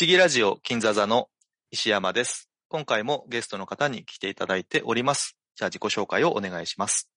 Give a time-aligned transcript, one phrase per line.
[0.00, 1.28] 思議ラジオ金座座の
[1.72, 2.48] 石山です。
[2.68, 5.36] 今回もゲストの方に来ていただいております。
[5.56, 7.10] じゃあ自己紹介をお願いします。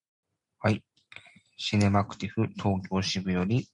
[0.57, 0.83] はい。
[1.57, 3.67] シネマクティフ東京支部より、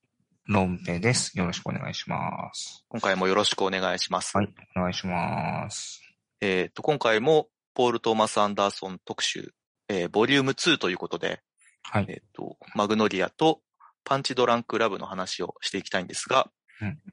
[0.48, 1.38] ロンペです。
[1.38, 2.84] よろしくお願いします。
[2.89, 4.36] 今回もよろしくお願いします。
[4.36, 4.54] はい。
[4.75, 6.02] お願いします。
[6.42, 9.54] えっ、と、今回もポール・トーマス・アンダーソン特集、
[9.88, 11.39] えーボリューム2ということで、
[11.84, 12.05] はい。
[12.10, 13.61] えっ、と、マグノリアと
[14.04, 16.52] パンチドランクラブの話をしていきたいんですが、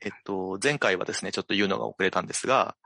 [0.00, 2.76] えっと、前回はですね、ちょっと言うのが遅れたんですが、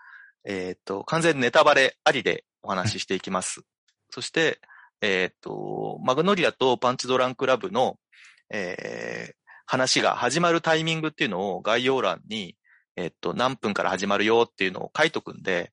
[0.45, 3.63] えっと、完全ネタバレありでお話ししていきます。
[4.11, 4.61] そして、
[5.01, 7.99] えっと、マグノリアとパンチドランクラブの、
[8.51, 9.39] えー
[9.71, 12.57] 話が始まるタイミングっていうのを概要欄に、
[12.97, 15.73] えっと、何分から始まるよっていうのを書いとくんで、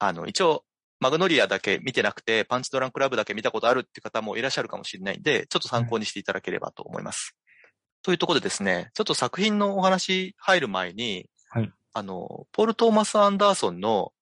[0.00, 0.64] あの、一応、
[0.98, 7.36] マグノリアだけ見てなくて、パンチドランクラブだけ見たことあるって方もいらっしゃるかもしれないんで、ちょっと参考にしていただければと思います。
[8.04, 14.12] というところでですね、ちょっと作品のお話入る前に、はいあの、ポール・トーマス・アンダーソンの、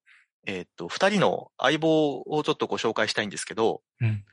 [0.47, 4.25] えっと、二人の相棒をちょっとご紹介したいんですけど、うん。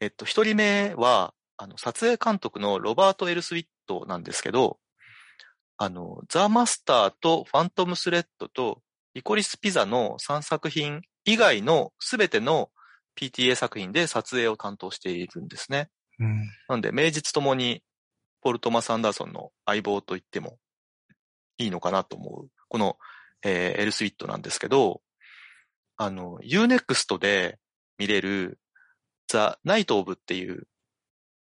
[0.00, 4.78] えっと、一人目は、あの、撮影監督のロバート・エルスウィットなんですけど、
[5.78, 8.82] あの、ザ・マスターとファントム・スレッドと
[9.14, 12.70] リコリス・ピザの3作品以外のすべての
[13.18, 15.88] PTA 作品で撮影を担当しているんですね。
[16.18, 16.50] うん。
[16.68, 17.82] なんで、名実ともに、
[18.42, 20.58] ポール・トーマス・アンダーソンの相棒と言っても
[21.58, 22.48] いいのかなと思う。
[22.68, 22.98] この、
[23.42, 25.00] えーエルスウィットなんですけど、
[25.96, 27.58] あの、Unext で
[27.98, 28.58] 見れる、
[29.28, 30.66] ザ・ナイト・オブっていう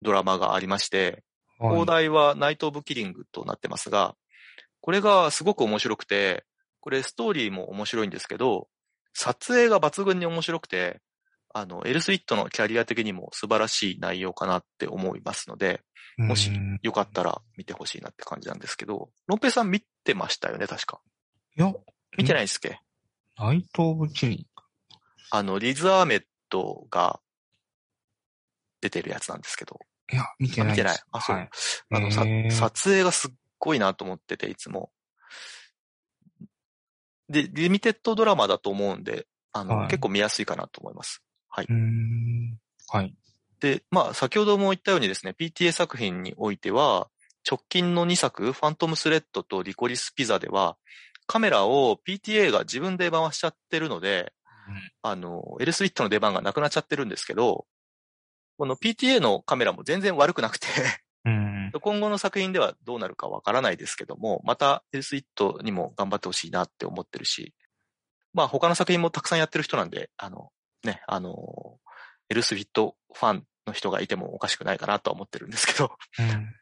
[0.02, 1.22] ドラマがありまして、
[1.58, 4.14] はい放題はナイト・オブ・キリングとなってますが、
[4.82, 6.44] これがすごく面白くて、
[6.80, 8.68] これストーリーも面白いんですけど、
[9.14, 11.00] 撮影が抜群に面白くて、
[11.58, 15.80] あの、エルスウィットのキャリア的にも素晴らしい内容かなって思いますので、
[16.18, 21.00] もしうんよかったら見てほしいなって感じなんですけど、ロンペイさん見てましたよね、確か？
[21.56, 21.72] いや、
[22.18, 22.78] 見てないですっけ？
[23.38, 24.46] ナイト・オブ・キリン。
[25.30, 27.20] あの、リズ・アーメットが
[28.82, 29.80] 出てるやつなんですけど、
[30.12, 30.70] いや、見てない。
[30.72, 31.48] 見てないあそうはい。
[31.90, 34.90] あの、さ撮影がすっごいなと思ってて、いつも。
[37.30, 41.22] で、リミテッドドラマだと思うんで、あの、はい結構見やすいかなと思います。
[41.64, 42.58] うーん。
[42.88, 43.14] はい。
[43.60, 47.08] で、まあ、先ほども言ったようにですね、PTA 作品においては、
[47.48, 50.76] 直近の2作、ファントムスレッドとリコリスピザでは、
[51.26, 54.32] カメラを PTA が自分で回しちゃってるので、
[55.02, 57.66] あの、エルスウィットの出番がなくなっちゃってるんですけど、
[58.58, 60.66] この PTA のカメラも全然悪くなくて、
[61.24, 61.72] うん。
[61.80, 67.54] 今後の作品ではどうなるかわからないですけども、またエルスイットにも頑張ってほしいなって思ってるし、
[68.32, 70.50] まあ他の作品もたくさんやってる人なんで、あの、
[70.86, 71.78] ね、あの、
[72.28, 76.54] エルスイットファンの人がいてもおかしくないかなとは思ってるんですけど、うん。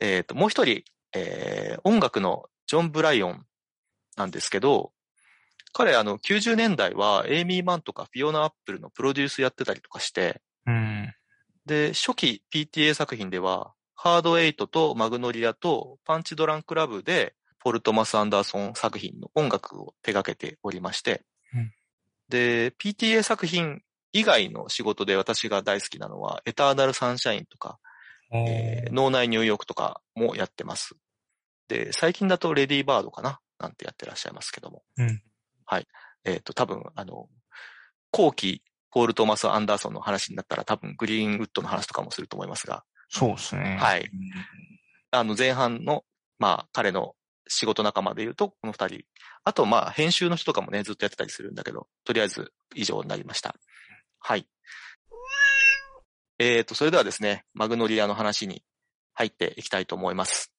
[0.00, 0.82] えっと、もう一人、
[1.14, 3.44] えー音楽のジョン・ブライオン
[4.16, 4.92] なんですけど、
[5.72, 11.12] 彼あの90年代はエイミー・マンとかフィオナ・アップルのプロデュースやってたりとかして、うん。
[11.66, 21.22] で、初期 PTA 作品では、ハードエイトとマグノリアとパンチドランクラブで、ポル・トマス・アンダーソン作品の音楽を手掛けておりまして、
[21.54, 21.72] うん
[22.28, 27.78] で、PTA 作品以外の仕事で私が大好きなのは、エターナル・サンシャインとか、
[28.32, 30.94] えー脳内ニューヨークとかもやってます。
[31.68, 34.82] で、最近だとレディー・バードかななんてやってらっしゃいますけども。
[34.98, 35.22] うん
[35.66, 35.86] はい。
[36.24, 37.28] えっ、と、多分、あの、
[38.10, 43.76] 後期、ポール・トーマス・アンダーソンの話になったら多分グリーンウッドの話とかもすると思いますが、そうですね。
[43.80, 44.08] はい
[45.10, 46.04] あの前半の、
[46.38, 47.14] まあ彼の
[47.48, 49.04] 仕事仲間で言うと、この二人。
[49.44, 53.54] あと、まあ編集の人とかもね、ずっとやってたりするんだけど、とりあえず以上になりました。
[54.20, 54.46] はい。
[56.38, 58.64] えっ、と、それではですね、マグノリアの話に
[59.14, 60.52] 入っていきたいと思います。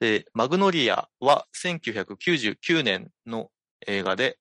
[0.00, 3.50] で、マグノリアは1999年の
[3.86, 4.38] 映画で、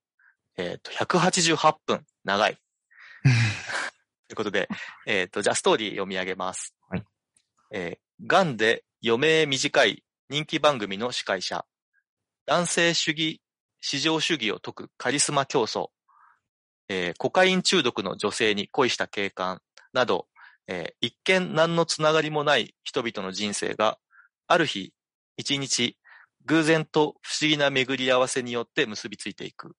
[0.58, 2.58] えっ、と、188分長い。
[4.28, 4.70] ということで、
[5.06, 6.74] えっ、と、じゃあストーリー読み上げます。
[6.88, 7.04] はい。
[7.72, 11.66] えー、癌で余命短い人気番組の司会者、
[12.46, 13.42] 男性主義、
[13.82, 15.92] 至上主義を説くカリスマ教祖、
[16.88, 19.60] えーコカイン中毒の女性に恋した警官。
[19.92, 20.28] など、
[20.70, 23.98] えー一見何のつながりもない人々の人生が、
[24.48, 24.94] ある日、
[25.36, 25.98] 一日、
[26.46, 29.76] 偶然と不思議な巡り合わせによって結びついていく、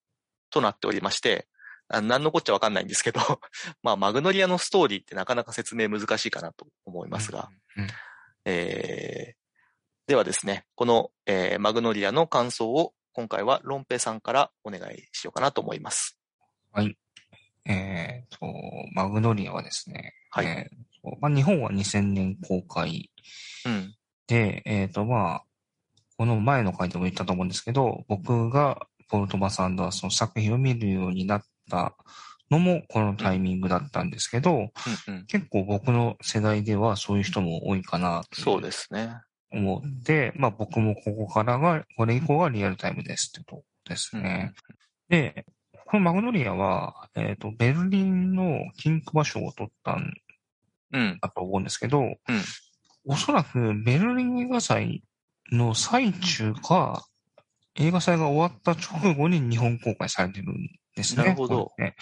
[0.50, 1.48] となっておりまして、
[1.88, 3.20] あ何のこっちゃわかんないんですけど、
[3.82, 7.88] まあ、マグノリアのストーリーってなかなか説明難しいかなと思いますが、うん。
[8.44, 9.41] えー
[10.06, 16.18] ではですね、この、えーマグノリアの感想を今回はロンペさんからお願いしようかなと思います。
[16.72, 16.96] はい。
[17.66, 18.46] えっ、と、
[18.94, 23.10] マグノリアはですね、はいえーとまあ、日本は2000年公開
[23.64, 23.94] うん。
[24.26, 25.44] で、えっ、と、まあ、
[26.16, 31.94] この前の回でも言ったと思うんですけど、僕がポルトマス・アンダーソン作品を見るようになった
[32.50, 35.26] のもこのタイミングだったんですけど、うんうん。
[35.26, 39.14] 結構僕の世代ではそういう人も多いかなとそうですね。
[39.52, 44.52] 思って、まあ僕もここからが、これ以降がリアルタイムですってとこですね。
[45.08, 45.46] で、
[45.86, 50.12] このマグノリアは、えっ、と、ベルリンの金熊賞を取ったん
[50.92, 51.18] うん。
[51.20, 52.02] だと思うんですけど、
[53.06, 55.02] おそらくベルリン映画祭
[55.50, 57.04] の最中か、
[57.76, 61.24] 映画祭が終わった直後に日本公開されてるんですね。
[61.24, 61.96] なるほどね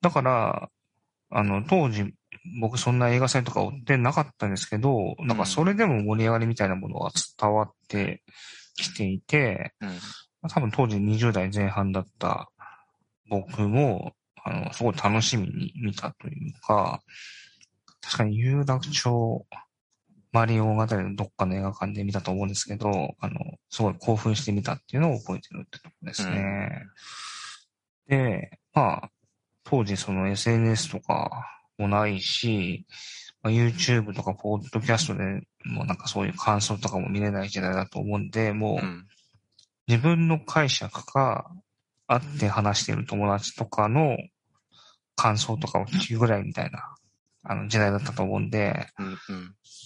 [0.00, 0.70] だから、
[1.30, 2.14] あの、当時、
[2.60, 8.22] 僕そんな映画祭とか追ってなかったんですけど、なんかそれでも盛り上がりみたいなものが伝わって
[8.76, 9.98] きていて、うん。
[10.48, 12.50] 多分当時20代前半だった
[13.28, 14.12] 僕も、
[14.44, 17.02] あの、すごい楽しみに見たというか、
[18.00, 19.46] 確かに有楽町
[20.32, 23.40] マリオ物語のどっかの映画館で見たと思うんですけど、あの、
[23.70, 26.84] すごい興奮して見たっていうのを覚えてるってとこですね。
[28.06, 29.10] で、まあ、
[29.64, 32.86] 当時その SNS とかもないし、
[33.42, 39.06] まあ、YouTube とかポッドキャストでもうなんかそういう感想とかも見れない時代だと思うんで、もう、うん。
[39.86, 41.50] 自分の解釈か、
[42.06, 44.18] 会って話している友達とかの
[45.16, 46.94] 感想とかを聞くぐらいみたいな、
[47.42, 49.06] あの時代だったと思うんで、うん。
[49.06, 49.16] うん。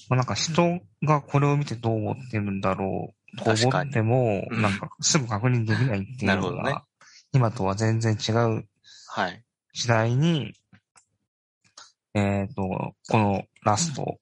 [0.08, 6.84] まあ、なんか人がこれを見てどう思ってるんだろうと思っても、うんなんかすぐ確認できないっていうのが、
[7.32, 8.64] 今とは全然違う
[9.08, 9.42] はい。
[9.72, 10.52] 時代に、
[12.14, 14.18] えっ、と、このラスト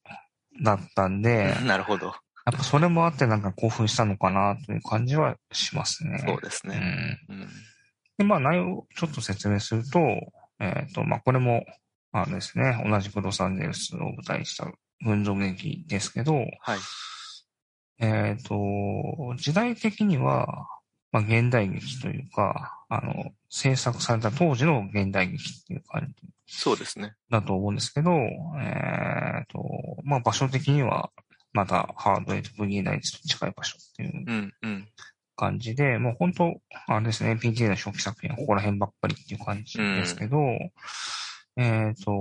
[0.63, 2.07] だったんで、なるほど。
[2.07, 2.13] や
[2.55, 6.23] っぱそれもあってなんか興奮したのかなという感じはしますね。
[6.27, 7.19] そうですね。
[7.29, 7.49] うんうん。
[8.19, 10.01] で、まあ内容をちょっと説明すると、
[10.59, 11.65] えっ、と、まあこれも、
[12.13, 14.71] あのですね、同じくロサンゼルスを舞台にした
[15.05, 16.79] 群像劇ですけど、はい。
[17.99, 18.55] えっ、と、
[19.37, 20.67] 時代的には、
[21.13, 26.15] まあ現代劇というか、あの、制作された当時の現代劇っていう感じ
[26.47, 27.15] そうですね。
[27.31, 29.61] だと思うんですけど、えっ、と、
[30.03, 31.11] まあ場所的には、
[31.53, 34.55] またハードエイトブギーナイツと近い場所っていううん。
[34.63, 34.89] うん。
[35.37, 40.39] 感じで、もう本当、あれですね、PTA の初期作品はここら辺ばっかりっていう感じですけど、
[41.57, 42.13] えっ、と、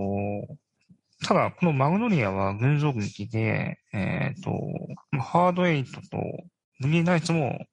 [1.25, 4.51] ただ、このマグノリアは群像劇で、えっ、と、
[5.11, 6.17] まあハードエイトと
[6.79, 7.65] ブギーナイツも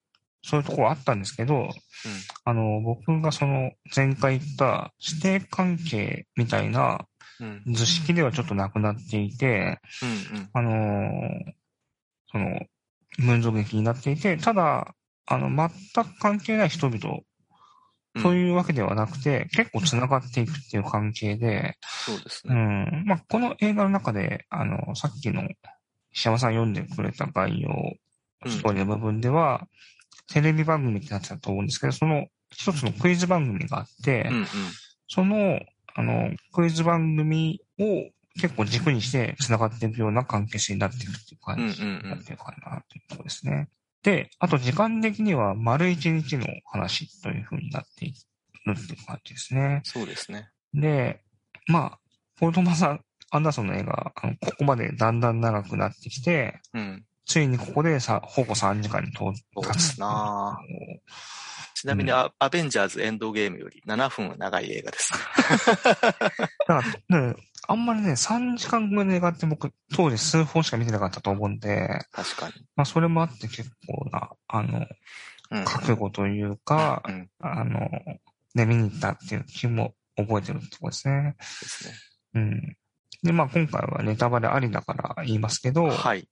[0.47, 1.69] そういうところあったんですけど、
[2.45, 7.07] あの、僕がその前回言った指定関係みたいな
[7.41, 7.63] うん。
[7.67, 7.75] うん。
[7.75, 9.81] 図式ではちょっとなくなっていて、
[10.33, 10.49] うん。
[10.53, 11.53] あのー
[12.33, 12.61] その、
[13.19, 14.95] 群像劇になっていて、ただ、
[15.27, 17.21] あの、全く関係ない人々、
[18.15, 18.23] うん。
[18.23, 21.77] そういうわけではなくて、結構繋がっていくっていう関係で、
[22.09, 22.55] うそうですね。
[22.55, 25.43] ん、まあ、この映画の中で、あの、さっきの
[26.13, 27.99] 石山さん読んでくれた概要、うん
[28.49, 29.67] ストーリーの部分では、
[30.33, 34.37] テレビ番組ってなってたと思うんですけど、その一つのクイズ番組があって、うん。
[34.39, 34.47] うん。
[35.09, 35.61] その、
[35.95, 43.69] あの、クイズ番組を結構軸にして繋がっていくような関係性になっていくっていう感じになっていくかなというところですね。
[44.03, 48.15] で、あと時間的には丸一日の話という風になっている
[48.73, 49.81] っていう感じですね。
[49.85, 50.51] そうですね。
[50.75, 51.23] で、
[51.67, 51.99] まあ、
[52.39, 53.01] ポールトマさん、
[53.31, 57.06] アンダーソンの映画、ここまでだんだん長くなってきて、うん。
[57.27, 60.59] ついにここでさ、ほぼ3時間に到そうな
[61.75, 65.13] ちなみにア、アベンジャーズエンドゲームより7分は長い映画です。
[65.93, 66.83] だから、
[67.21, 67.37] ね、
[67.69, 72.55] あんまりね、3時間超えの映画って僕、当時数本しか見てなかったと思うんで、確かに。
[72.77, 74.87] まあ、それもあって結構な、あの、
[75.51, 75.65] うん。
[75.65, 77.29] 覚悟というか、うん。
[77.41, 77.91] あの、
[78.55, 81.37] で、見に行ったっていう気も覚えてるってことですね。
[81.39, 81.95] ですね。
[82.35, 82.77] うん。
[83.23, 86.29] で、まあ、今回はネタバレありだから言いますけど、はい。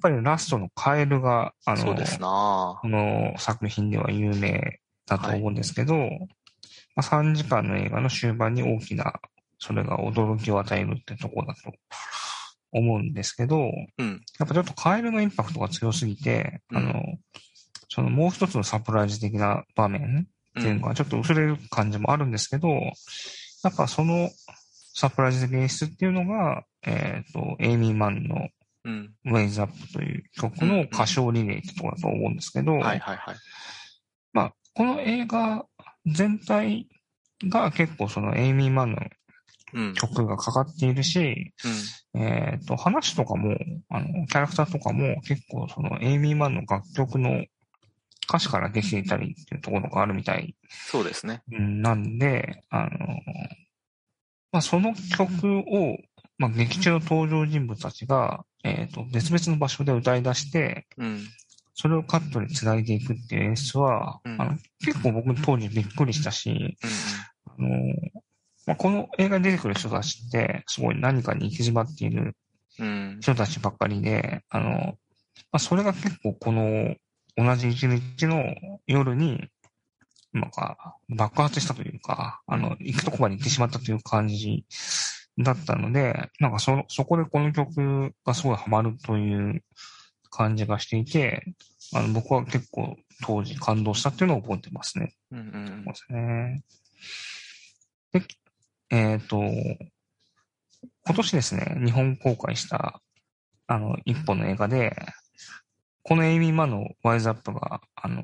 [0.00, 2.78] ぱりラストのカエルが、あの、そうですな。
[2.80, 5.94] この作品では有名だと思うんですけど、
[6.94, 9.14] まあ、3時間の映画の終盤に大きな、
[9.58, 11.72] それが驚きを与えるってところだと
[12.72, 14.22] 思うんですけど、うん。
[14.38, 16.76] やっぱちょっとカエルのインパクトが強すぎて、うん。
[16.78, 17.02] あの、
[17.88, 20.26] そのもう一つのサプライズ的な場面
[20.58, 24.30] っていうのがちょっと薄れる感じもあるんですけど、やっぱその
[24.94, 28.48] サプライズ的演出っていうのが、えっ、と、エイミー・マンの
[28.84, 29.14] うん。
[29.26, 33.18] ウェイズアップという曲の歌唱リレーってところだと思うんですけど、はいはいはい。
[34.32, 35.64] まあ、この映画
[36.06, 36.88] 全体
[37.48, 38.98] が結構そのエイミー・マンの
[39.74, 39.94] うん。
[39.94, 41.54] 曲がかかっているし、
[42.14, 42.20] うん。
[42.20, 43.56] えっ、と、話とかも、
[43.88, 47.46] あの、キャラクターとかも結構そのエイミー・マンの楽曲の
[48.28, 51.42] 歌詞からできていたりっていうところがあるみたいそうですね。
[51.50, 52.88] うんなんで、あの、
[54.52, 55.96] まあ、その曲を、
[56.38, 61.20] まあ、劇中の登場人物たちが、えっ、と、別々の場所で歌い出して、うん。
[61.74, 66.76] それをカットで繋いでいくっていう演出は、うんあの結構僕当時びっくりしたし、
[67.58, 67.94] うんうんあの、
[68.66, 72.36] まあ、この映画に出てくる人たちって、すごい何かに行き詰まっている
[72.78, 73.18] うん。
[73.20, 74.94] 人たちばっかりで、あの、ま
[75.52, 76.94] あ、それが結構この
[77.36, 78.42] 同じ一日の
[78.86, 79.48] 夜に、
[80.32, 84.64] なんか爆発したというか、あの、行くとこまで行ってしまったという感じ
[85.38, 89.62] だったので、なんかそ、そこでこの曲がすごいハマるという
[90.30, 91.44] 感じがしていて、
[91.94, 95.14] あの、僕は結構当時感動したっていうのを覚えてますね。
[95.30, 96.62] うんうんですね。
[98.12, 98.22] で、
[98.90, 99.40] えっ、と、
[101.04, 103.00] 今年ですね、日本公開した、
[103.66, 104.94] あの、一本の映画で、
[106.02, 108.22] このエイミー・マンのワイズアップが、あの、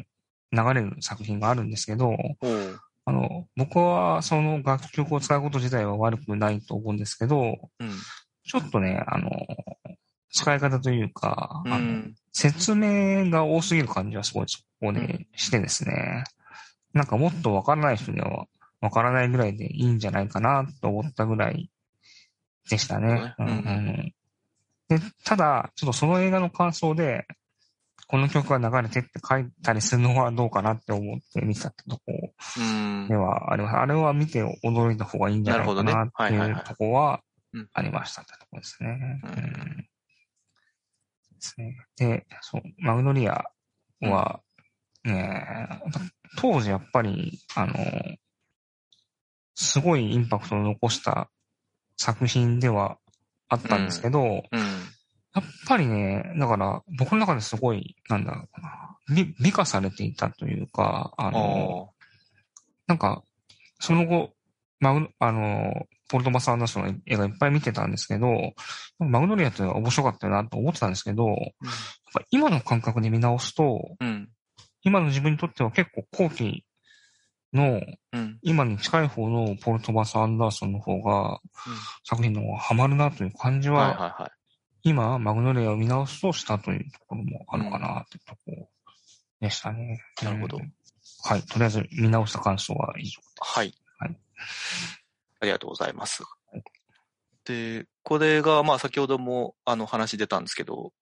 [0.53, 2.15] 流れる作品があるんですけど、お
[2.49, 7.91] うあの、僕はその楽曲を使うこと自体は悪くないと思うんですけど、うん。
[8.45, 9.31] ちょっとね、あの、
[10.31, 12.15] 使い方というか、あのうん。
[12.35, 16.25] 説明が多すぎる感じはすごいそこでしてですね、
[16.93, 18.45] なんかもっとわからない人には
[18.83, 21.71] わからないぐらいでいいんじゃないかなと思ったぐらい
[22.69, 23.35] でしたね。
[23.39, 23.47] うん。
[23.47, 24.15] うん。
[24.89, 27.27] でただ、ちょっとその映画の感想で、
[28.09, 32.03] この曲が流れてって書いたりするのはどうかなって思って見てたってとこ
[32.59, 33.15] うんで。
[33.15, 33.77] はあります。
[33.77, 37.21] あれは見て驚いた方がいいんじゃないかなっていうとこは
[37.53, 39.21] うんありましたってとこですね。
[39.23, 39.89] うんうん
[41.39, 41.77] ですね。
[41.97, 43.45] で、そう、マグノリア
[44.01, 44.41] は、
[45.05, 45.69] ね、
[46.39, 47.75] 当時やっぱり、あの、
[49.55, 51.31] すごいインパクトを残した
[51.97, 52.99] 作品では
[53.49, 54.43] あったんですけど、うん。
[55.41, 62.05] やっぱりね、だから僕の中ですごい、なんだろうな、美美化されていたというか、あの、あ
[62.87, 63.23] なんか、
[63.81, 64.33] その後、
[64.81, 68.55] マグ、あの、ポルトマス・アンダーソンの映画いっぱい見てたんですけど、
[68.99, 71.39] マグノリアって面白かったよなと思ってたんですけど、やっ
[72.15, 74.05] ぱ今の感覚で見直すと、あ。
[74.05, 74.29] うん。
[74.83, 76.65] 今の自分にとっては結構後期
[77.53, 77.81] の、
[78.13, 78.39] うん。
[78.43, 81.41] 今に近い方のポルトマス・アンダーソンの方が、
[82.05, 84.38] 作品の方がハマるなという感じは、はいはいはい。
[84.89, 88.69] 今、マグノリアを見直すとしたというところもあるかなってとこ
[89.41, 90.01] でしたね。
[90.23, 90.73] なるほどうん
[91.25, 91.43] はい。
[91.43, 93.75] とりあえず見直した感想は以上はい。
[93.99, 94.17] はい
[95.41, 96.25] ありがとうございます。
[97.45, 100.93] で、これが、まあ先ほどもあの話出たんですけど、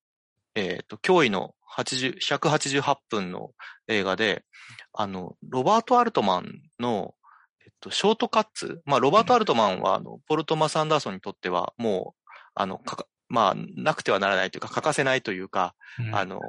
[0.54, 3.50] えっ、と、驚異の80 188分の
[3.88, 4.44] 映画で、
[4.92, 7.14] あの、ロバート・アルトマンの、
[7.64, 8.80] えっと、ショートカッツ。
[8.84, 16.14] まあ、ロバート・アルトマンは、あの、ポルトマス・アンダーソンにとっては、もう、あの、かか、まあ、なくてはならないというか、欠かせないというか、うん。
[16.14, 16.40] あのー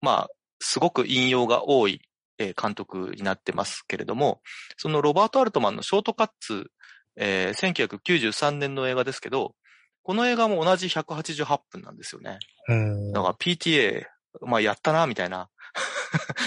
[0.00, 0.28] まあ、
[0.60, 2.00] すごく引用が多い、
[2.38, 4.40] えー監督になってますけれども、
[4.76, 6.70] そのロバート・アルトマンのショートカッツ、
[7.16, 9.54] えー1993年の映画ですけど、
[10.02, 12.38] この映画も同じ188分なんですよね。
[12.68, 13.12] うん。
[13.12, 14.04] だから PTA、
[14.42, 15.48] まあやったな、みたいな、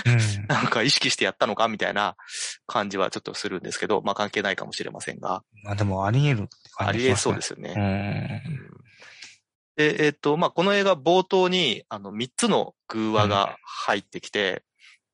[0.05, 0.47] うん。
[0.47, 2.15] なんか意識してやったのか、みたいな
[2.67, 7.21] 感じはちょっとするんですけど、まあ関係ないかもしれませんが、まあでもあり得るって感ありえじしますね。
[7.21, 8.43] そうですよね。
[8.45, 8.78] うん
[9.79, 14.63] で、えっ、と、まあ、この映画冒頭に、あの、3つの偶話が入ってきて、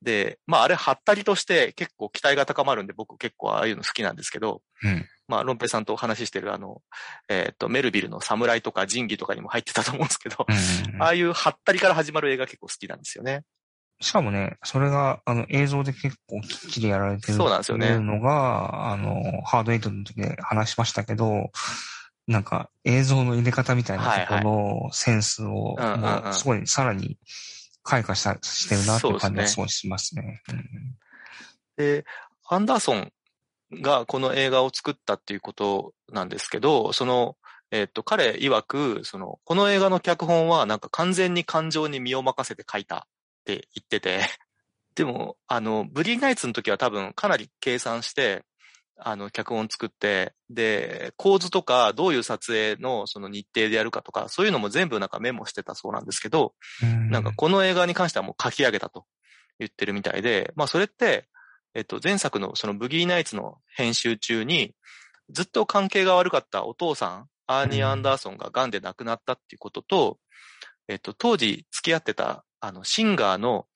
[0.02, 5.06] で、まあ、あれ、はったりとして結構期待が高まるんで、僕結構ああいうの好きなんですけど、うん。
[5.28, 6.82] まあ、ロンペイさんとお話ししてるあの、
[7.28, 13.42] えっ、と、メルビルの侍とか仁義とかにも入ってたと思うんですけど、うんああいうはったりから始まる映画結構好きなんですよね。
[14.00, 18.00] しかもね、それが、あの、映像で結構きっちりやられてるそうなんですよね。
[18.00, 21.50] のが、あの、ハードエイトの時で話しましたけど、
[22.26, 27.18] なんか、映像の入れ方みたいなところのセンスを、うすごいさらに
[27.82, 30.42] 開花した、してるなっていう感じがすそうごいしますね。
[31.76, 32.04] で、
[32.48, 33.12] アンダーソン
[33.72, 37.36] がこの映画を作ったっていうことなんですけど、その、
[37.70, 43.00] えっ、と、彼曰く、その、この映画の脚本はなんか完全に感情に身を任せて書いたっ
[43.44, 44.20] て言ってて、
[44.94, 48.44] でも、あの、ブリーナイツの時は多分かなり計算して、
[48.98, 57.10] あの、脚本作って、で、構図とか、どういう撮影のその日程でやるかとか、そういうのも全部なんかメモしてたそうなんですけど、うん。
[57.10, 59.04] なんかこの映画に関してはもう書き上げたと
[59.58, 61.28] 言ってるみたいで、まあそれって、
[61.74, 64.74] えっと前作のそのブギーナイツの編集中に、
[65.30, 70.18] ずっと関係が悪かったお父さん、アーニー・アンダーソンが癌で亡くなったっていうことと、
[70.88, 73.66] えっと当時付き合ってたあのシンガーの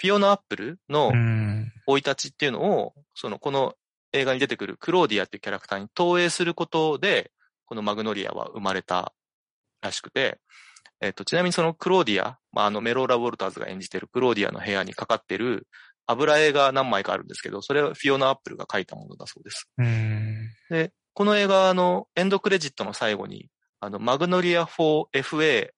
[0.00, 1.70] フィオナ・アップルのうん。
[1.86, 3.74] 生い立ちっていうのを、そのこの
[4.12, 7.30] 映画に出てくるクローディアっていうキャラクターに投影することで、
[7.66, 9.12] このマグノリアは生まれた
[9.80, 10.38] らしくて、
[11.00, 15.66] えっと、ちなみにそのクローディア、まあ、あのメローラ・ウォルターズが演じてるクローディアの部屋にかかってる
[16.06, 19.68] 油絵が何枚かあるんですけど、それはフィオナ・アップルが描いたものだそうです。
[19.78, 23.48] うんで、この映画のエンドクレジットの最後に、
[23.80, 25.70] あの、マグノリア for FA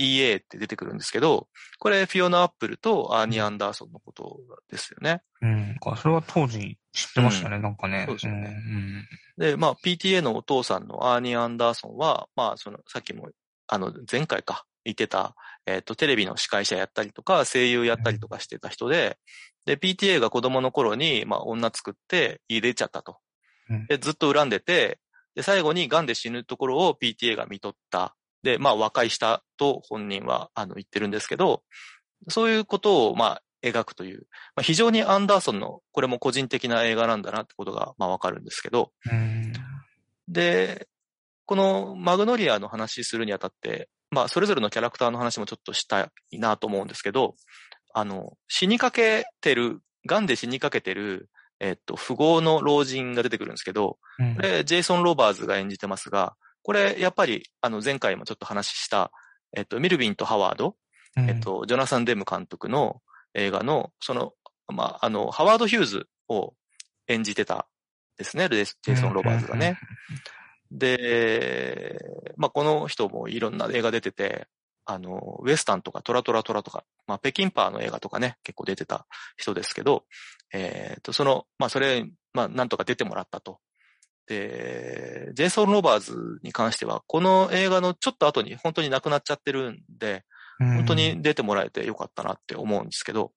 [0.00, 4.38] EA って出てくるんですけど、これフィオナ・アップルとアーニー・アンダーソンのこと
[4.70, 5.22] ですよね。
[5.42, 5.76] うん。
[5.96, 8.04] それは当時知ってましたね、なんかね。
[8.06, 9.06] そうですよねん
[9.38, 13.28] で、まあ PTA のお父さんのアーニー・アンダーソンは、まあその、さっきも、
[13.68, 15.34] あの、前回か言ってた、
[15.66, 19.18] えっ、と、テレビの司会者やったりとか、声優やったりとかしてた人で、
[19.66, 23.18] で、PTA が子供の頃に、まあ女作って入れちゃったと
[23.70, 23.86] うん。
[23.86, 24.98] で、ずっと恨んでて、
[25.34, 28.16] で、最後に癌で死ぬところを PTA が見とった。
[28.42, 31.62] で、まあ和解したと本人は、あの、言ってるんですけど、
[32.28, 34.26] そういうことを、まあ、描くという、
[34.56, 39.52] まあ、非常にアンダーソンの、これも個人的な映画なんだなってことが、まあわかるんですけど、うん。
[40.28, 40.88] で、
[41.46, 47.36] このマグノリアの話するにあたって、まあ、それぞれのキャラクターの話もちょっとしたいなと思うんですけど、
[47.92, 51.28] あの、死にかけてる、癌で死にかけてる、
[51.60, 54.34] えっと、富豪の老人が出てくるんですけど、うん。
[54.36, 59.12] これ、ジェイソン・ロバーズが演じてますが、これ、やっぱり、あの、前回もちょっと話した、
[59.56, 60.76] えっと、ミルビンとハワード、
[61.16, 63.00] えっ、と、ジョナサン・デム監督の
[63.34, 64.32] 映画の、その、
[64.68, 66.54] まあ、あの、ハワード・ヒューズを
[67.08, 67.66] 演じてた
[68.16, 69.78] ですね、レジェイソン・ロバーズがね。
[70.70, 71.98] で、
[72.36, 74.46] まあ、この人もいろんな映画出てて、
[74.84, 79.06] あの、ウエスタンとかトラトラトラとか、まあ、北京パーの映画とかね、結構出てた
[79.36, 80.04] 人ですけど、
[80.52, 83.58] えっ、と、その、まあ、それ、まあ、なんとか出てもらったと。
[84.26, 90.22] で、ジェイソン・ロバーズに関しては、この映画のちょっと後に本当に亡くなっちゃってるんで、うん、
[90.60, 93.32] 本当に出てもらえてよかったなって思うんですけど、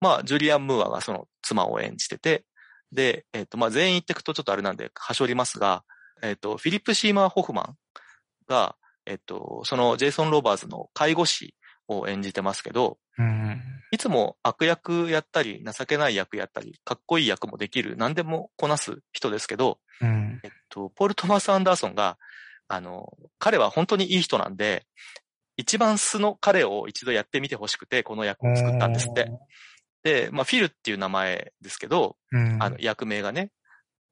[0.00, 2.44] まあ、ジュリアン・ムーアがその妻を演じてて、
[2.92, 5.84] で、えっ、と、まあ、全員言ってくとちょっとあれなんで、はしょりますが、
[6.22, 7.76] えっ、と、フィリップ・シーマー・ホフマン
[8.48, 8.76] が、
[9.06, 11.54] えっ、と、そのジェイソン・ロバーズの介護士
[11.86, 13.60] を演じてますけど、うん。
[13.92, 20.40] いつも悪役やったり、情けない役やったり、かっこいい役もできる、何でもこなす人ですけど、うん。
[20.42, 22.18] えっと、ポール・トマス・アンダーソンが、
[22.68, 24.86] あの、彼は本当にいい人なんで、
[25.60, 29.30] 一番素の彼を一度やってみてほしくて、この役を作ったんですって。
[30.02, 32.62] で、まあ、フィルっていう名前ですけど、うん。
[32.62, 33.50] あの、役名がね。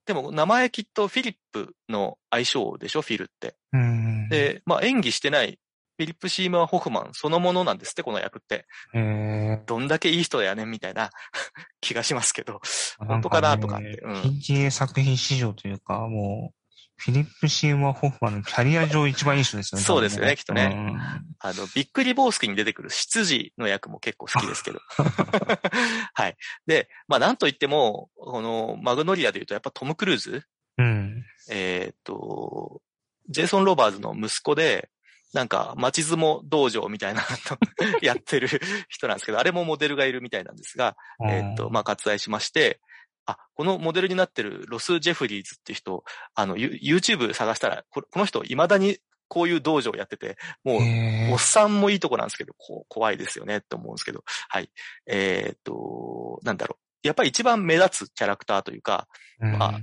[0.07, 3.57] でも、名前きっとフィリップの相性でしょ、フィルって。
[3.73, 5.59] うん、で、まあ、演技してない
[5.99, 8.67] フィリップ・シーマー・ホフマンそのものなんですって、この役って。
[8.95, 11.11] えどんだけいい人やねん、みたいな
[11.81, 12.61] 気がしますけど。
[13.03, 16.58] ー、本当かなとかってうん PTA 作品史上というか、もう、
[16.99, 19.85] フィリップ・シーマー・ホフマンのキャリア上一番いい人ですよね。
[19.85, 20.97] そうですよねきっとね
[21.39, 24.81] あの、ビックリボースキに出てくる執事の役も結構好きですけど。
[26.13, 26.37] はい。
[26.67, 30.45] で、まあなんといっても、このマグノリアで言うとやっぱトム・クルーズ
[30.77, 30.87] うん。
[30.87, 31.25] うん。
[31.51, 32.83] えーっと、
[33.29, 34.91] ジェイソン・ロバーズの息子で、
[35.35, 38.49] なんか、町相撲道場みたいなの やってる
[38.89, 42.81] 人なんですけど、あれもモデルがいるみたいなんですが、えーっと、まあ、割愛しまして、
[43.29, 46.03] あ、このモデルになってるロス・ジェフリーズっていう人、
[46.35, 54.71] あの、ユ YouTube 探したら、ここの人、未だにこういう道場やってて、もう、えおっさんもいいとこなんですけど、こう怖いですよねって思うんですけど、はい。
[55.07, 57.07] えーっと、なんだろう。
[57.07, 59.81] やっぱり一番目立つキャラクターというか、ー、まあ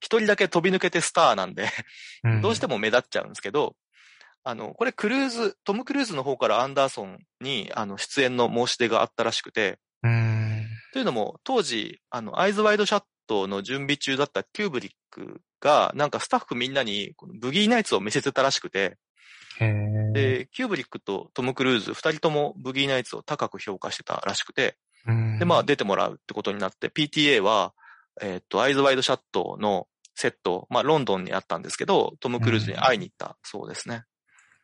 [0.00, 1.68] 一人だけ飛び抜けてスターなんで、
[2.24, 3.76] うん、どうしても目立っちゃうんですけど、
[4.44, 10.37] あの、これクルーズ、トム・クルーズの方からアンダーソンに、あの、出演の申し出があったらしくて、うん。
[10.92, 18.96] というのも、当時、あの、アイズ・ワイド・シャットの準備中だったキューブリックが、なんかスタッフみんなに、このブギーナイツを見せてたらしくて、
[20.12, 27.72] で、キューブリックとトム・クルーズ、二人ともブギーナイツを高く評価してたらしくて、うんで、まあ出てもらうってことになって、PTA は、
[28.20, 34.04] えっ、と、アイズ・ワイド・シャットのセット、まあロンドンにあったんですけど、トム・クルーズに会いに行ったそうですね。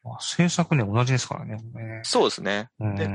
[0.05, 1.57] あ制作ね、同じですからね。
[1.57, 2.69] ねそうですね。
[2.79, 3.09] うんで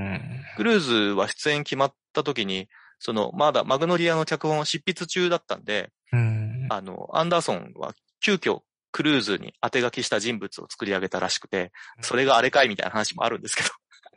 [0.58, 2.68] クルーズは出演決まった時に、
[3.00, 6.68] その、まだマグノリアの脚本を執筆中だったんで、うん。
[6.70, 13.70] あの、アンダーソンは急遽クルーズに当て書きした人物を作り上げたらしくて、それがあれかいみたいな話もあるんですけど、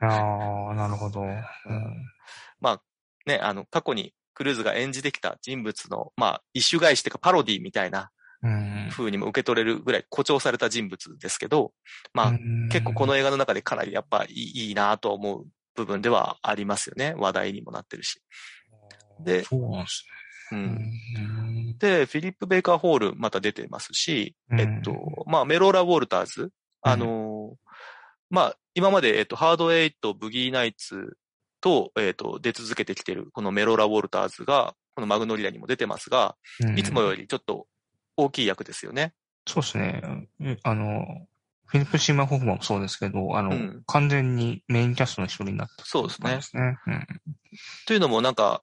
[0.06, 1.20] ああ、なるほど。
[1.20, 1.38] うん
[3.26, 8.10] ね、あの、過去にクルーズが演じてきた人物の、まあ、一種返しっていうかパロディみたいな
[8.42, 8.88] うん。
[8.90, 11.72] 風にも受け取れるぐらい誇張された人物ですけど、
[12.12, 17.14] まあ、うん結構この映画の中でかなりやっぱいいいいなと思う部分ではありますよね。
[17.16, 18.20] 話題にもなってるし。
[19.24, 20.06] でそうなんです
[20.52, 20.62] うね。
[20.62, 21.78] ん。
[21.78, 26.50] で、フィリップ・ベイカー・ホールまた出てますし、うんえっと、まあ、メローラ・ウォルターズ、
[26.82, 27.56] あの、
[28.30, 31.16] まあ、今まで、えっと、ハードエイト、ブギーナイツ
[31.60, 37.66] と、えっと、出続けてきてる、このメローラ・ウォルターズが、このマグノリアにも出てますが、うんいつもよりちょっと
[38.16, 39.14] 大きい役ですよね。
[39.46, 40.28] そうですね。
[40.40, 41.26] うんあの、
[41.66, 46.78] フィリップ・シーマー・ホフマンもそうですけど、あの、うん完全にメインキャストの一人になったそうですね感じですね。
[46.86, 47.06] うん
[47.86, 48.62] というのもなんか、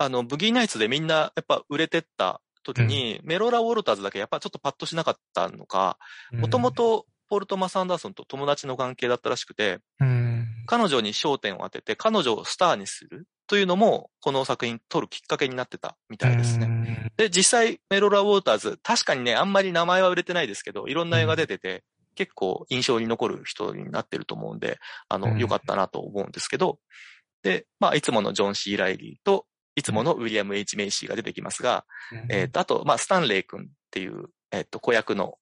[0.00, 5.98] あの、ブギーナイツでみんなやっぱ売れてった時に、メローラ・ウォルターズだけやっぱちょっとパッとしなかったのか、
[6.32, 10.46] もともとポール・トマス・アンダーソンと友達の関係だったらしくて、うん。
[10.66, 16.66] 彼女に焦点を当てて、彼女をスターにするというのも、この作品撮るきっかけになってたみたいですね。
[16.66, 17.12] ね。
[17.18, 21.84] で、実際、メロラ・ウォーターズ、確かにね、あんまり名前は売れてないですけど、いろんな映画出てて、
[22.14, 26.78] 結構印象に残る人になってると思うんで、あの、うん良かったなと思うんですけど、
[27.42, 29.46] で、まあ、いつものジョン・シー・ライリーと、
[29.80, 31.84] いつものウィリアム・ H・ メイシーが出てきますが、
[32.28, 35.38] えっ、と、あと、まあ、スタンレー君っていう、えっ、と、子役の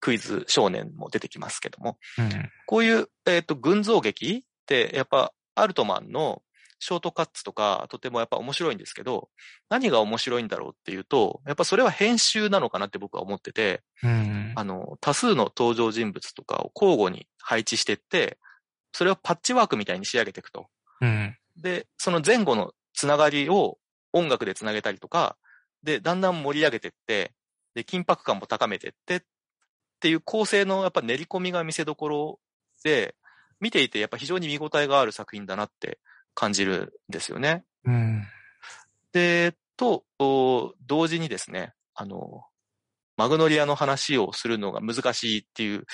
[0.00, 2.50] クイズ少年も出てきますけども、うん。
[2.66, 6.42] こういう、えっ、と、群像劇って、やっぱ、アルトマンの
[6.80, 9.28] ショートカッツとか、とてもやっぱ面白いんですけど、
[9.68, 14.52] 何が面白いんだろうっていうと、やっぱそれは編集なのかなって僕は思ってて、うん。
[14.56, 18.38] あの、多数の登場人物とかを交互に配置してって、
[18.92, 20.66] それをパッチワークみたいに仕上げていくと。
[21.00, 21.36] うん。
[21.56, 23.78] で、その前後のつながりを
[24.12, 25.36] 音楽でつなげたりとか、
[25.82, 27.32] で、だんだん盛り上げてって、
[27.74, 29.20] で、緊迫感も高めてって、っ
[30.00, 32.40] ていう構成のやっぱ練り込みが見せどころ
[32.84, 33.14] で、
[33.60, 36.00] 見ていてやっぱ非常に見応えがある作品だなって
[36.34, 37.64] 感じるんですよね。
[37.84, 38.26] うん。
[39.12, 42.44] で、と、お同時にですね、あの、
[43.16, 45.84] マグノリアの話をするのが難しいっていう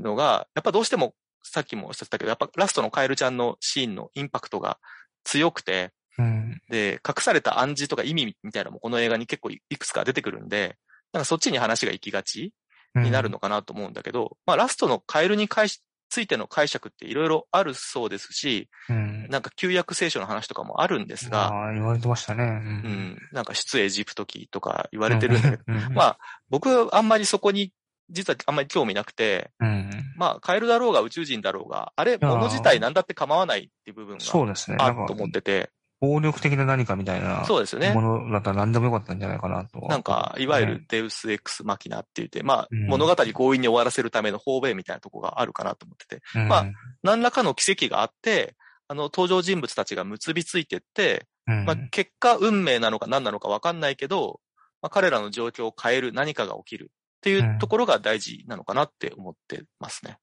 [0.00, 4.78] のが、やっぱどうしても、さっきもおっしゃってたけど、やっぱラストのカエルちゃんのシーンのインパクトが
[5.24, 6.60] 強くて、うん。
[6.68, 10.76] で、隠された暗示とか意味みたいなのもこの映画に結構いくつか出てくるんで、
[11.12, 12.52] なんかそっちに話が行きがち
[12.94, 19.28] になるのかなと思うんだけど、まあラストのカエルについての解釈っていろいろあるそうですし、うん。
[19.30, 22.44] なんか旧約聖書の話とかもあるんですが、言われてましたね。
[22.44, 22.46] う。
[22.46, 25.94] うんん、なんか出エジプト記とか言われてるんだけど、うん。
[25.94, 27.72] まあ僕あんまりそこに
[28.10, 29.90] 実はあんまり興味なくて、うん。
[30.16, 34.78] まあカエルだろうが宇宙人だろうが、あれやー物自体なんだって構わないっていう部分がそうですね。
[34.80, 38.00] あると思ってて、暴力的な何かみたいなそうですよねも。
[38.00, 39.80] のだったら何でもよかったんじゃないかなと。
[39.88, 46.66] なんか、いわゆるデウス・エクス・マキナって言って、まあ、うん物語強引に終わらせるための方便みたいなとこがあるかなと思ってて、うん、まあ
[47.02, 48.54] 何らかの奇跡があって、
[48.86, 54.40] あの、登場人物たちが結びついてって、うん、まあ、結果運命なのか何なのかわかんないけど、
[54.80, 60.18] まあ、彼らの状況を変える何かが起きるっていうところが大事なのかなって思ってますね。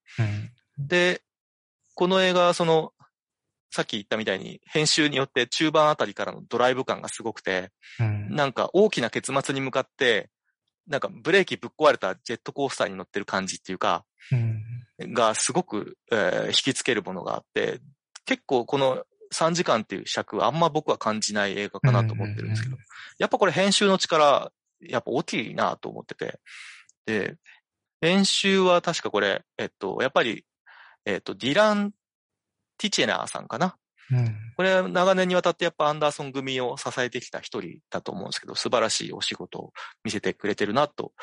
[0.77, 0.87] うん。
[0.87, 1.21] で、
[1.93, 2.93] この映画はその、
[3.75, 8.33] さっき言ったみたいに編集によって中盤あたりからのドライブ感がすごくて、うん。
[8.33, 10.29] なんか大きな結末に向かって、
[10.87, 15.13] なんかブレーキぶっ壊れたジェットコースターに乗ってる感じっていうか、うん。
[15.13, 17.81] がすごく、えー引きつけるものがあって、
[18.23, 22.77] 結構この3時間っていう尺はあんま僕は感じない映画かなと思ってるんですけど、
[23.19, 26.39] やっぱこれ編集の力、やっぱ大きいなと思ってて、
[27.05, 27.35] で、
[27.99, 30.45] 編集は確かこれ、えっと、やっぱり、
[31.05, 31.91] えっと、ディラン・
[32.77, 33.75] ティチェナーさんかな
[34.11, 34.35] うん。
[34.55, 41.13] これは長年にわたってやっぱアンダーソン組を支えてきた一人だと思うんですけど、素晴らしいお仕事を見せてくれてるなと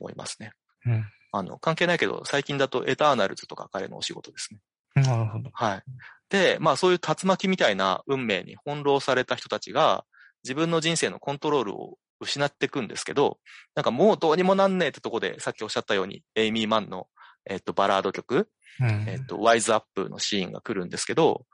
[0.00, 0.52] 思いますね。
[0.86, 1.04] うん。
[1.32, 4.60] あの、関係ないけど、最近だとエターナルズとか彼のお仕事ですね。
[4.94, 5.50] なるほど。
[5.52, 5.82] はい。
[6.28, 10.04] で、まあそういう竜巻みたいな運命に翻弄された人たちが、
[10.44, 13.38] 自分の人生のコントロールを失っていくんですけど、
[13.74, 17.08] なんかもうどうにもなんねえってとこで、さっきおっしゃったように、エイミー・マンの、
[17.46, 18.48] えっと、バラード曲、
[18.80, 19.04] うん。
[19.08, 21.44] えっと、ワイズアップのシーンが来るんですけど、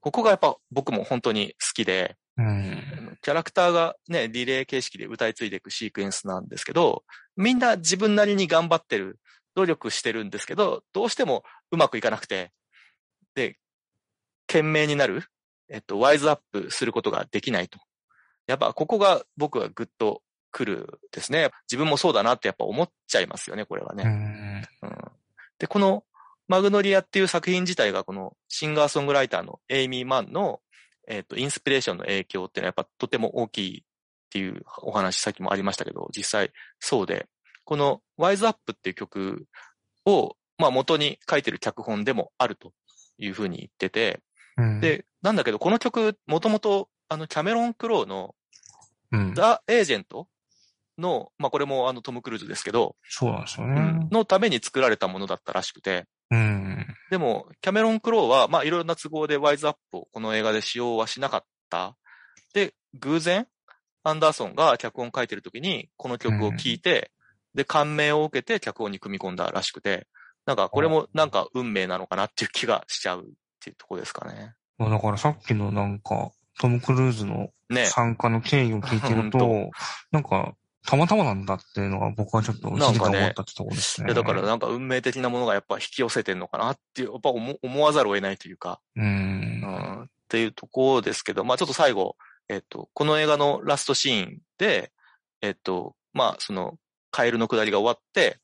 [0.00, 3.18] ここがやっぱ僕も本当に好きで、うん。
[3.22, 7.04] キャラクターがね、リレー形式で歌い継いでいくシークエンスなんですけど、
[7.36, 9.18] みんな自分なりに頑張ってる、
[9.54, 12.52] 努力してるんですけど、どうしてもうまくいかなくて、
[13.34, 13.58] で、
[14.46, 15.24] 懸命になる、
[15.68, 17.78] えっと、ワイズアップすることができないと。
[18.46, 21.50] やっぱここが僕はぐっと来るですね。
[21.70, 24.04] 自分もそうだなってやっぱ思っちゃいますよね、これはね。
[24.82, 24.88] うん。
[24.88, 25.19] うん
[25.60, 26.02] で、この
[26.48, 30.60] マグノリアっていう作品自体がこのシンガーソングライターのエイミー・マンの、
[31.06, 33.82] えっ、と、インスピレーションの影響っていうのはやっぱとても大きいっ
[34.30, 37.28] ていうお話さっきもありましたけど、実際そうで、
[37.64, 39.46] このワイズアップっていう曲
[40.04, 42.72] を、まあ元に書いてる脚本でもあると
[43.18, 44.20] いうふうに言ってて、
[44.56, 48.34] うん、で、なんだけどこの曲、もともとあのキャメロン・クローの
[49.12, 49.34] うん。
[49.34, 50.28] ザ・エージェント
[51.00, 54.08] の、まあこれもあのトム・クルーズですけど、そうなんですようんね。
[54.10, 56.86] のために作られたものだったらしくて、うん。
[57.10, 61.96] でも、キャメロン・クローは、まあ、いろいろな都合でワイズアップをこの映画で使用はしなかった。
[62.54, 63.46] で、偶然、
[64.04, 67.10] アンダーソンが脚本書いてる時に、この曲を聴いて、
[67.54, 70.06] で、感銘を受けて脚本に組み込んだらしくて、
[70.46, 73.24] なんか、これもなんか運命なのかなっていう気がしちゃうっ
[73.62, 74.54] ていうところですかね。
[74.78, 77.86] だからさっきのなんか、トム・クルーズのね。
[77.86, 79.70] 参加の経緯を聞いてるほと、
[80.12, 80.54] なんか、
[80.86, 84.06] たまたまなんだっていうのは僕はちょっと一時間思ったってところですね。
[84.06, 89.00] いやだからなんか運命的なものがやっぱ引き寄せてんのかなっていう、やっぱ思思わざるを得ないというか、う。
[89.00, 92.16] うんん、っていうところですけど、まあちょっと最後、
[92.48, 94.92] えっと、この映画のラストシーンで、
[95.42, 96.74] えっと、まあその、
[97.10, 98.38] カエルの下りが終わって、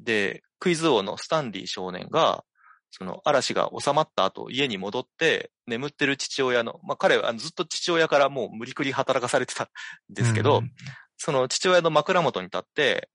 [0.00, 2.44] で、クイズ王のスタンリー少年が、
[2.90, 9.66] その嵐が収まった後、家に戻って、眠ってる父親の、まあ彼はずっと父親からもう無理くり働かされてたん
[10.10, 10.72] ですけど、うん
[11.16, 13.08] その父親の枕元に立って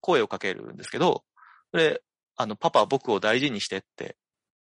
[0.00, 1.24] 声をかけるんですけど、
[1.70, 2.00] それ、
[2.36, 4.16] あの、パパ僕を大事にしてって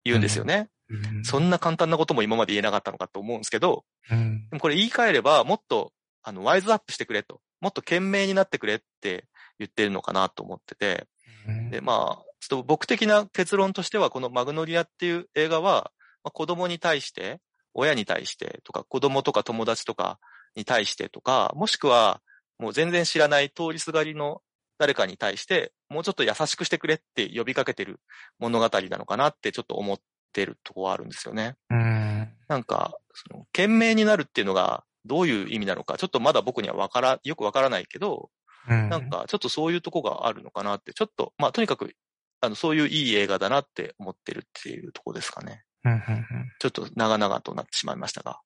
[0.04, 0.68] 言うんですよね。
[0.90, 5.92] うんそんな簡単なことも今まで言えなかったのかと思うんですけど、うんでもこれ言い換えれば、もっと、
[6.22, 7.40] あの、ワイズアップしてくれと。
[7.60, 9.24] もっと賢明になってくれって
[9.58, 11.06] 言ってるのかなと思ってて。
[11.48, 15.92] うんで、まあ、ちょっと僕的な結論としては、このマグノリアっていう映画は、
[16.22, 17.40] まあ、子供に対して、
[17.74, 20.18] 親に対してとか、子供とか友達とか
[20.56, 22.20] に対してとか、もしくは、
[22.62, 24.40] もう全然知らない通りすがりの
[24.78, 27.98] 誰かに対して、もうちょっと優しくしてくれって呼びかけてる
[28.38, 29.98] 物語なのかなってちょっと思っ
[30.32, 31.56] てるとこはあるんですよね。
[31.70, 32.28] うん。
[32.46, 38.30] なんか、その、懸命になるっていうのがどういう意味なのか、ちょっとまだ僕にはわから、よくわからないけど、
[38.68, 38.88] うん。
[38.88, 41.96] なんか、ちょっとそういうとこがあるのかなって、ちょっと、まあ、とにかく、
[42.40, 45.64] あの、そういういい映画だなって思ってるっていうとこですかね。
[45.84, 45.92] うん。
[45.92, 46.26] うん。
[46.60, 48.38] ちょっと長々となってしまいましたが、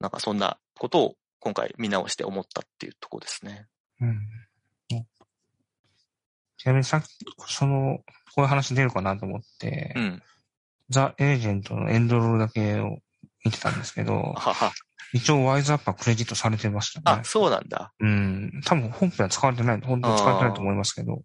[0.00, 1.14] なんかそんなことを
[1.46, 3.68] 今回見直して思ったっていうとこですね。
[4.00, 5.06] うんうん
[6.58, 7.06] ちなみにさっき、
[7.52, 7.98] その、
[8.34, 10.22] こういう話出るかなと思って、うん。
[10.88, 12.98] ザ・エージェントのエンドロールだけを
[13.44, 14.72] 見てたんですけど、はは。
[15.12, 17.24] 一応ワイズアップはクレジットされてましたねあ、。
[17.24, 17.92] そうなんだ。
[18.00, 18.62] うん。
[18.64, 21.22] 多分本編は使われてない、本当に使われてないと思いますけど。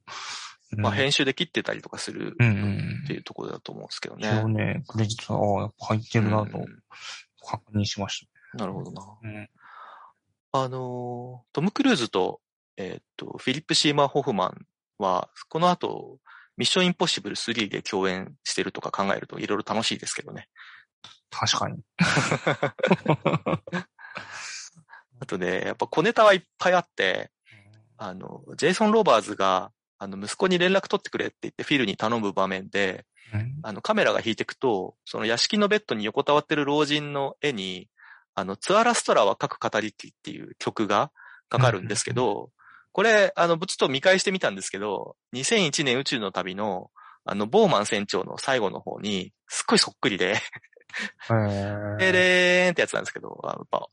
[0.74, 4.66] うんまあ、編集で切ってたりとかするうんうんっていうところだと思うんですけど一応ね。
[4.66, 6.66] ね、クレジットは、ああ、やっぱ入ってるなとうん
[7.42, 9.02] 確認しましなるほどな。
[9.02, 9.08] た。
[9.24, 9.50] うん。
[10.54, 12.42] あのートム・クルーズと、
[12.78, 14.66] えーっと、フィリップ・シーマー・ホフマン
[14.98, 16.20] は、この後、
[16.58, 20.48] ミッション・インポッシブル3で共演してるとか考えるといろいろ楽しいですけどね。
[21.30, 21.82] 確かに。
[25.20, 27.32] あとね、やっぱ小ネタはいっぱいあって、
[27.98, 37.88] あの、ジェイソン・ロバーズが、あの、息子に連絡取ってくれって言ってフィルに頼む場面で、うんあの、カメラが引いていくと、その屋敷のベッドに横たわってる老人の絵に、
[38.36, 41.12] あの、ツアラストラは各語りきっていう曲が
[41.50, 42.52] かかるんですけど、
[42.94, 46.92] これ、あの、ぶつと見返してみたんですけど、2001年宇宙の旅の、
[47.24, 50.36] あの、ボーマン船長の最後の方に、すっごいそっくりで、
[51.30, 53.88] えーでれーんってやつなんですけど、あのやっぱ、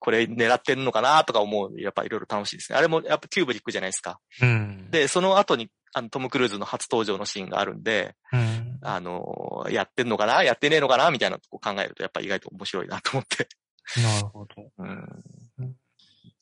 [0.00, 2.78] これ狙ってんのかなとか思う、やっぱいろいろ楽しいですね。
[2.78, 4.20] あれもやっぱキューブリックじゃないですか。
[4.40, 4.90] うん。
[4.90, 8.78] で、その後に、あの、トム・クルーズの初登場のシーンがあるんで、うん。
[8.82, 13.48] あのーやってんのかなやってねえのかなみたいなとこ考えると、やっぱ意外と面白いなと思って。
[13.96, 14.70] なるほど。
[14.78, 15.76] うん。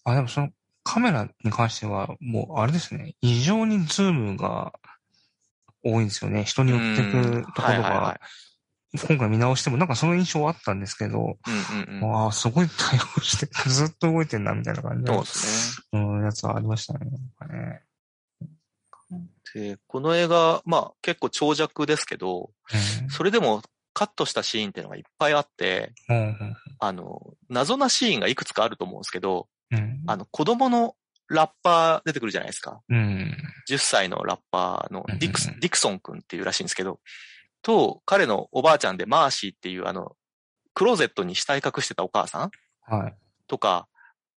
[0.05, 0.51] あ、でもその
[0.83, 3.17] カメラに関しては、もうあれですね。
[3.21, 4.73] 異常にズームが
[5.83, 6.45] 多いんですよね。
[6.45, 8.21] 人に寄ってくところが、
[9.09, 11.21] 今回見直してもなんかその印象はあったんですけど、い。
[11.21, 12.15] うんうんうん。
[12.15, 16.01] ああ、すごい対応して、ずっと動いてんな、みたいな感じのそうですね。
[16.01, 17.11] うん、やつはありましたね。
[17.49, 17.83] ね
[19.55, 22.51] で、この映画、まあ結構長尺ですけど、
[23.09, 23.63] それでも
[23.97, 26.17] カットしたシーンっていうのがいっぱいあって、うん。
[26.19, 30.03] うんあの、謎なシーンがいくつかあると思うんですけど、うん。
[30.07, 30.95] あの、子供の
[31.31, 32.83] ラッパー出てくるじゃないですか。
[32.91, 33.35] うん。
[33.71, 37.01] 10歳のラッパーのディクディクソン君っていうらしいんですけど、
[37.63, 40.13] と、彼のおばあちゃんでマーシーっていうあの、
[40.75, 42.51] クローゼットに死体隠してたお母さん
[42.83, 43.15] はい。
[43.49, 43.89] とか、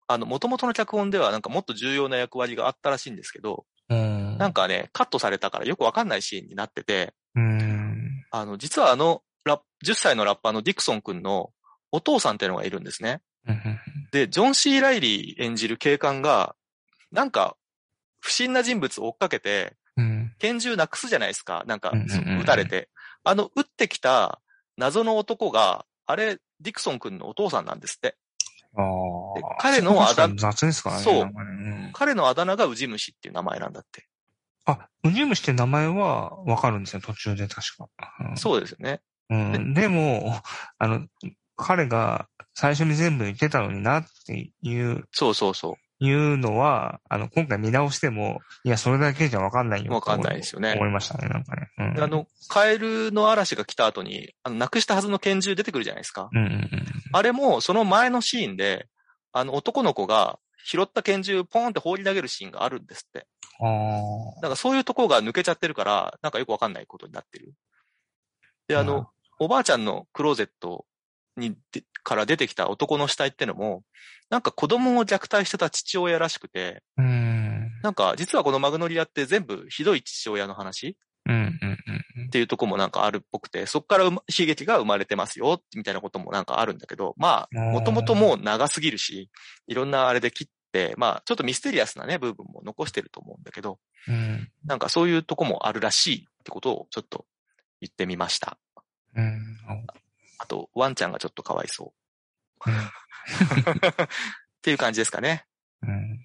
[0.07, 4.37] あの、元々の脚本ではなんかもっと重要な役割があったらしいんですけど、うん。
[4.37, 8.23] なんかね、カットされたからよくわかんないシーンになってて、うん。
[8.31, 11.51] あの、実はあの、10歳のラッパーのディクソン君の
[11.91, 13.21] お父さんっていうのがいるんですね。
[13.47, 13.79] うん。
[14.11, 16.55] で、ジョン・シー・ライリー演じる警官が、
[17.11, 17.55] なんか、
[18.19, 20.33] 不審な人物を追っかけて、うん。
[20.39, 21.63] 拳銃なくすじゃないですか。
[21.67, 21.91] なんか
[22.39, 22.89] 撃たれて。
[23.23, 24.41] あの、撃ってきた
[24.77, 28.17] 謎の男が、あれ、ディクソン君のお父さんなんですって。
[28.75, 28.81] あ。
[29.59, 31.03] 彼のあだそこ雑ですからね。
[31.03, 31.31] そう
[31.93, 34.07] 彼のあだ名がウジ虫っていう名前なんだって。
[34.65, 37.89] あ、ウジ虫って名前はわかるんですよ、途中で確か。
[38.29, 39.01] うんそうですよね。
[39.29, 39.73] うん。
[39.73, 40.35] でも、
[40.77, 41.07] あの、
[41.55, 49.91] 彼が最初に全部言ってたのになっていう、そうそうそいうのは、あの、今回見直しても、いや、それだけじゃわかんないよ。
[49.91, 51.67] わかんないですよね思いましたね、なんかね。
[51.77, 56.29] うんあ、の、カエルの嵐が来た後に、あの、なくしたはずの拳銃出てくるじゃないですか。
[56.31, 56.85] うんうんうん。
[57.11, 58.87] あれも、その前のシーンで、
[59.33, 63.27] あの、男の子が拾った拳銃ポーンって放り投げるシーンがあるんですって。
[63.59, 64.35] ああ。
[64.35, 67.53] だからそういうところが抜けちゃってるから、なんかよくわかんないことになってる。
[68.67, 69.09] で、あの、
[69.39, 70.85] おばあちゃんのクローゼット
[71.37, 73.83] にで、から出てきた男の死体ってのも、
[74.29, 77.71] なんか子供を虐待してた父親らしくて、うん。
[77.81, 81.77] なんか実はこのマグノリアって全部ひどい父親の話うんうんうん
[82.17, 89.29] うんっていうとこもなんかあるっぽくて、そこから悲劇が生まれてますよ、みたいなこともなんかあるんだけど、まあ、うんもともともう長すぎるし、
[89.67, 94.49] いろんなあれで切っって、まあ、ちょっとミステリアスなね、部分も残してると思うんだけど、うん。
[94.65, 97.25] なんかそういうとこもあるらしいってことをちょっと
[97.81, 98.57] 言ってみました。
[99.15, 99.57] うん。
[100.37, 101.93] あと、ワンちゃんがちょっとかわいそ
[102.65, 102.69] う。
[102.69, 102.75] うん
[104.59, 105.45] っていう感じですかね。
[105.83, 106.19] うん。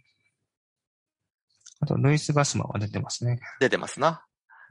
[1.80, 3.40] あと、ルイス・ガスマンは出てますね。
[3.60, 4.24] 出てますな。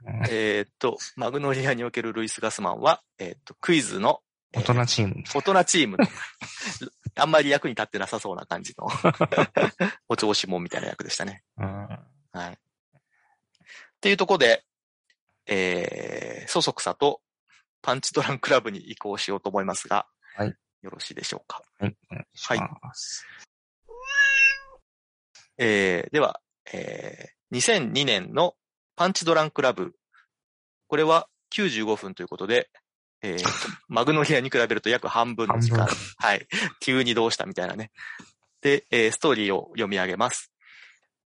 [0.06, 4.20] うんえーっと、マグノリアにおけるルイス・ガスマンは、えーっと、クイズの、
[4.52, 5.14] えー大人チーム。
[5.34, 6.06] 大人チームの、
[7.16, 8.88] あんまり役に立ってなさそうな感じの、
[10.08, 11.42] お調子者みたいな役でしたね。
[11.56, 11.88] うん。
[12.32, 12.52] はい。
[12.52, 12.56] っ
[14.00, 14.64] ていうところで、
[15.46, 17.22] えー、そそくさと
[17.84, 20.54] パンチドランクラブに移行しようと思いますが、はい。
[20.80, 21.62] よろしいでしょうか？
[21.78, 21.94] はい。
[22.10, 22.48] お願いし
[22.82, 23.26] ます。
[25.58, 26.40] えー、では、
[26.72, 27.56] えー、
[27.92, 28.54] 2002年の
[28.96, 29.92] パンチドランクラブ。
[30.88, 32.70] これは95分ということで、
[33.20, 33.44] えー、
[33.88, 35.88] マグノリアに比べると約半分の時間半。
[36.16, 36.48] はい。
[36.80, 37.92] 急にどうしたみたいなね。
[38.62, 40.50] で、えーストーリーを読み上げます。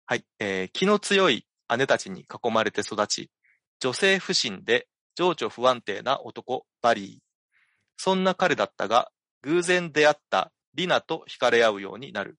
[0.06, 0.26] はい。
[0.40, 1.46] えー気の強い
[1.78, 3.30] 姉たちに囲まれて育ち、
[3.82, 7.26] 女性不信で情緒不安定な男、バリー。
[7.98, 12.38] そんな彼だったが、偶然出会ったリナと惹かれ合うようになる。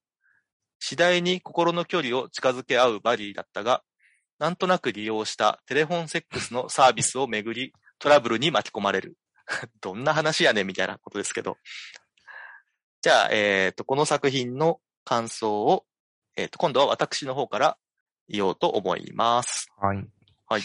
[0.79, 3.83] 次第に心の距離を近づけ合うバリーだったが、
[4.39, 9.17] なんとなく利用したテレフォンセックスのサービスをめぐり、トラブルに巻き込まれる。
[9.81, 11.57] どんな話やねんみたいなことですけど。
[13.01, 15.85] じゃあ、えっ、と、この作品の感想を、
[16.35, 17.77] えっ、と、今度は私の方から
[18.27, 19.71] 言おうと思います。
[20.47, 20.61] はい。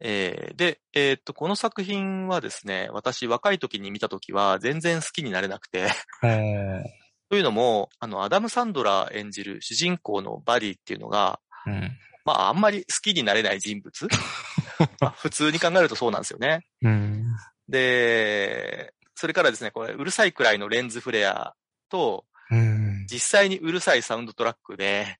[0.00, 5.88] えーで、えっ、と、この作品はですね、私若い時に見た時は全然好きになれなくて、
[7.30, 11.98] というのも、あの、アダム・サンドラー演じる主人公のバリーっていうのが、うん。
[12.24, 14.08] まあ、あんまり好きになれない人物
[15.00, 16.66] まあ普通に考えるとそうなんですよね。
[16.82, 17.24] うん。
[17.68, 21.54] で、それからですね、これ、うるさいくらいのレンズフレア
[21.88, 23.06] と、うん。
[23.10, 25.18] 実際にうるさいサウンドトラックで、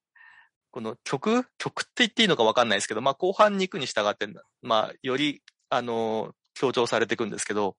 [0.79, 1.45] この曲？
[1.59, 4.29] 曲って言っていいのかわかんないですけど、まあ後半に行くに従って、
[4.63, 7.75] まあより、あの、強調されていくんですけど、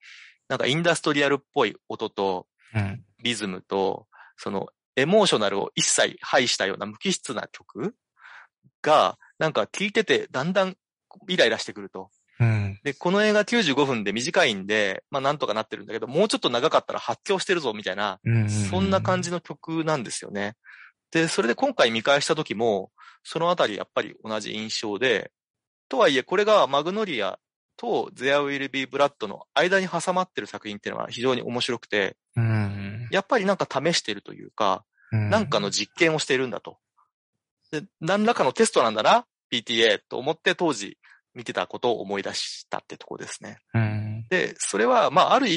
[0.50, 3.02] なんかインダストリアルっぽい音とうん。
[3.24, 7.96] リズムと、そのエモーショナルを一切排したような無機質な曲？
[8.82, 10.76] が、なんか聞いててだんだん
[11.30, 12.10] イライラしてくると。
[12.42, 12.82] うん。
[12.84, 18.50] で、この映画95分で短いんで、まあなんとかなってるんだけど、もうちょっと長かったら発狂してるぞみたいな、うん。
[18.50, 20.58] そんな感じの曲なんですよね。
[21.12, 22.91] で、それで今回見返した時も、
[23.24, 25.32] そのあたりやっぱり同じ印象で、
[25.88, 27.39] とはいえこれがマグノリア
[27.76, 33.08] と There Will Be Blood の間に挟まってる作品っていうのは非常に面白くて、うん。
[33.12, 35.30] やっぱりなんか試してるというか、うん。
[35.30, 36.78] なんかの実験をしているんだと。
[37.72, 40.98] で、何らかのテストなんだな、PTA と思って当時
[41.34, 43.60] 見てたことを思い出したってとこですね。
[43.74, 44.26] うん。
[44.30, 45.48] で、それは、まあ、ある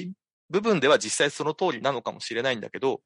[0.48, 3.00] 部分では実際その通りなのかもしれないんだけど、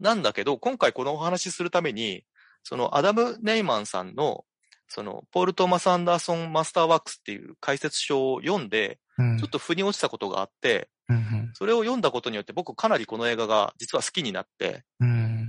[0.00, 2.24] なんだけど、今回このお話しするために、
[2.62, 4.44] そのアダム・ネイマンさんの、
[4.88, 9.38] その、ポール・トーマス・アンダーソン・マスターワークスっていう解説書を読んで、うん。
[9.38, 11.50] ちょっと腑に落ちたことがあって、うん。
[11.54, 15.48] それを読んだことによって僕かなりこの映画が実は好きになって、うん。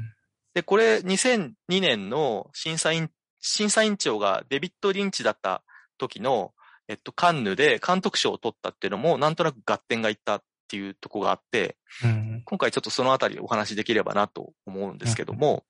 [0.54, 3.10] で、これ2002年の審査員、
[3.40, 5.64] 審査員長がデビッド・リンチだった
[5.98, 6.54] 時の、
[6.88, 12.42] えっと、カンヌで監督賞を取ったっていうのも、なんとなく合点がいったっていうところがあって、うん。
[12.46, 15.66] 今回ちょっとそのあたりお話しできればなと思うんですけども、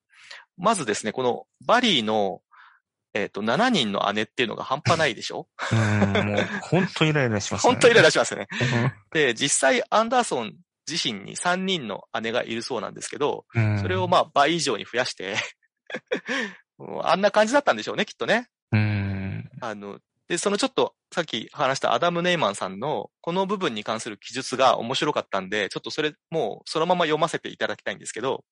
[0.57, 2.41] まずですね、このバリーの、
[3.15, 5.47] えっと、7人の姉っていうのが半端ないでしょ？
[5.71, 6.13] うん。
[6.27, 7.71] もう、本当イライラしますね。
[7.73, 8.47] 本当にイライラしますよね。
[8.83, 8.95] ラ。
[9.11, 10.53] で、実際アンダーソン
[10.87, 13.79] 自身に3人の姉がいるそうなんですけど、うん。
[13.79, 15.35] それをまあ倍以上に増やして、
[17.01, 18.47] あんな感じだったんでしょうね、きっとね。
[18.71, 19.49] うん。
[19.59, 19.99] あの、
[20.31, 28.45] で、そのちょっとさっき話したアダム・ネイマンさんのこの部分に関する記述が面白かったんで、ちょっとそれもうそのまま読ませていただきたいんですけど、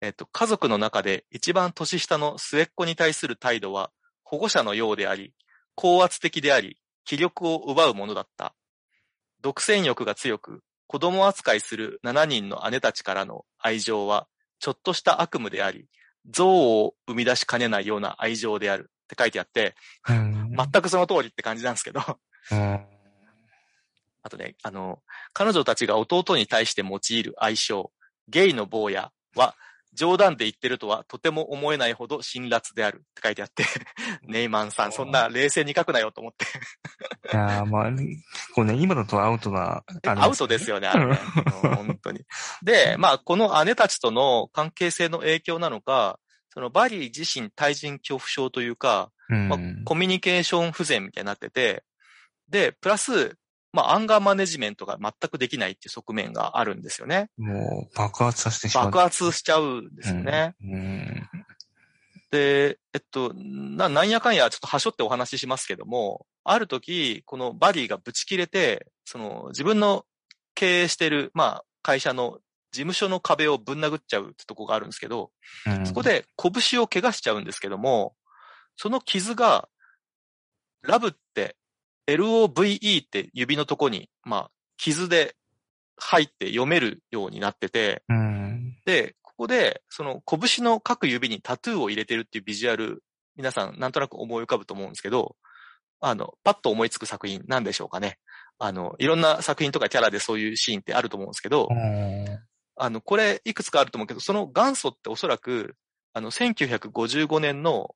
[0.00, 3.90] えっと、家族の中で一番年下の末っ子に対する態度は
[4.24, 5.34] 保護者のようであり、
[5.74, 8.54] 高圧的であり、気力を奪うものだった。
[9.42, 14.28] 独占欲が強く、子供扱いする7人の姉たちからの愛情は、
[14.60, 15.90] ちょっとした悪夢であり、
[16.24, 19.74] 憎悪を生み出しかねないような愛情であるって書いてあって、
[20.08, 20.54] うん。
[20.56, 22.00] 全くその通りって感じなんですけど、
[22.50, 22.86] うん。
[24.22, 25.00] あとね、あの、
[25.32, 27.92] 彼女たちが弟に対して用いる愛称、
[28.28, 29.54] ゲイの坊やは、
[29.94, 33.64] 冗談で言ってるとはとても思えないほど辛辣であるって書いてあって、
[34.28, 36.44] ネイマンさん、そんな冷静に書くなよと思って。
[37.32, 38.06] いやーまあ、結
[38.54, 41.18] 構ね、今だとアウトな、あれアウトですよね、あれね。
[41.64, 42.20] うん本当に。
[42.62, 46.18] で、まあ、この姉たちとの関係性の影響なのか、
[46.56, 49.48] そのバリー自身対人恐怖症というか、うん。
[49.50, 51.84] まあ、コミュニケーション不全みたいになってて、
[52.48, 53.36] で、プラス、
[53.74, 57.28] まあ、アンガーマネジメントが全くできないっていう側面があるんですよね。
[57.36, 58.86] もう爆発させてしまう。
[58.86, 60.54] 爆発しちゃうんですよね。
[62.30, 70.06] で、えっと、な、なんやかんやちょっと端折ってお話ししますけども、ある時、このバリーがブチ切れて、その自分の
[70.54, 72.38] 経営してる、まあ、会社の
[72.76, 75.30] 事務所の壁をぶん殴っちゃうってとこがあるんですけど、
[75.66, 78.14] うんそこで拳を怪我しちゃうんですけども、
[78.76, 79.68] その傷が、
[80.82, 81.56] ラブって、
[82.06, 85.34] LOVE って指のとこに、まあ、傷で
[85.96, 88.76] 入って読めるようになってて、うん。
[88.84, 93.02] で、ここで、その拳の各指にタトゥーを入れてるっていうビジュアル、
[93.36, 95.34] 皆さんなんとなく思い浮かぶと思うんですけど、
[96.00, 98.18] あの、パッと思いつく作品なんでしょうかね。
[98.58, 101.68] あの、いろんな作品とかキャラでそういうシーンってあると思うんですけど、
[102.76, 105.76] あの、これいくつかあると思うけど、その元祖っておそらく、
[106.12, 107.94] あの、1955年の、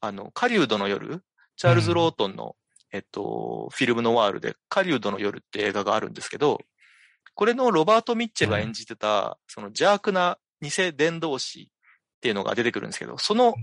[0.00, 1.22] あの、カリウドの夜、
[1.56, 2.54] チャールズ・ロートンの、
[2.92, 6.60] えっと、フィルムノワールで、カリウドの夜って映画があるんですけど、
[7.34, 13.54] これのロバート・ミッチェルが演じてた、その邪悪な偽伝道師っていうのが出てくるんですけど、その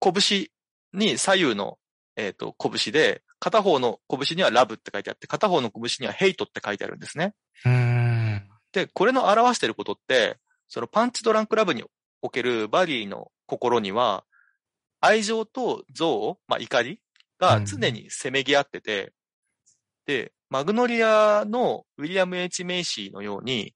[0.00, 0.48] 拳
[0.92, 1.78] に左右の、
[2.16, 7.34] えっと、拳で、片方の拳にはラブって書いてあって、片方の拳にはヘイトって書いてあるんですね。
[7.64, 8.01] うん。
[8.72, 11.84] で、これの表していることって、そのパンチドランクラブに
[12.22, 14.24] おけるバリーの心には、
[15.00, 17.00] 愛情と憎悪、まあ怒り
[17.38, 19.12] が常にせめぎ合ってて、
[20.06, 23.74] で、マグノリアのウィリアム・ H・ メイシーのように、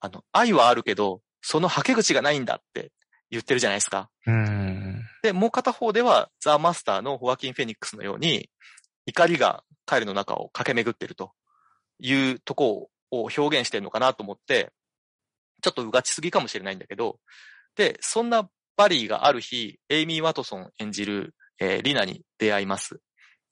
[0.00, 2.92] あの、愛はあるけど、そのはけ口がないんだって
[3.30, 4.10] 言ってるじゃないですか。
[4.26, 5.02] うん。
[5.22, 8.48] で、もう片方では、ザ・マスターのホアキン・フェニックスのように、
[9.06, 11.32] 怒りが彼の中を駆け巡っていると
[11.98, 14.72] いうとこを表現してるのかなと思って、
[15.62, 17.18] ちょっとうがちすぎかもしれないんだけど、
[17.76, 23.00] で、そんなバリーがある日、エイミー・ワトソン演じる、えーリナに出会います。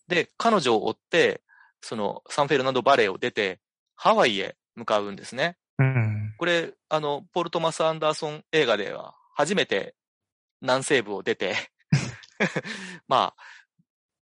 [0.09, 1.43] で、彼女を追って、
[1.81, 3.61] そのサンフェルナンドバレーを出て、
[3.97, 5.57] ハワイへ向かうんですね。
[5.79, 6.35] うん。
[6.39, 9.95] これ、あの、ポール・トマス・アンダーソン映画では初めて
[10.61, 11.57] 南西部を出て、
[13.09, 13.43] まあ、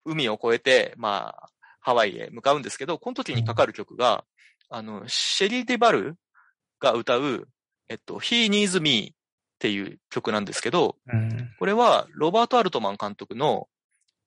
[0.06, 4.24] 海を越えて、まあ、ハワイへ向かうんですけど、この時にかかる曲が、
[4.72, 6.16] あの、シェリー・デ・バル
[6.80, 7.48] が歌う、
[7.90, 9.16] えっと、He Needs Me っ
[9.60, 11.52] ていう曲なんですけど、うん。
[11.60, 13.68] これはロバート・アルトマン監督の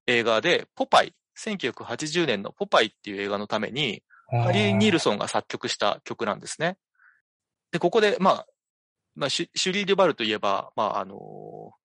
[0.07, 6.77] 映画で、ポパイ、1980年のポパイっていう映画のために、ハリー・ニールソンが作曲した曲なんですね。
[7.73, 8.47] で、ここで、まあ、
[9.17, 11.85] まあ、シュリー・デュバルといえば、まあ、あのー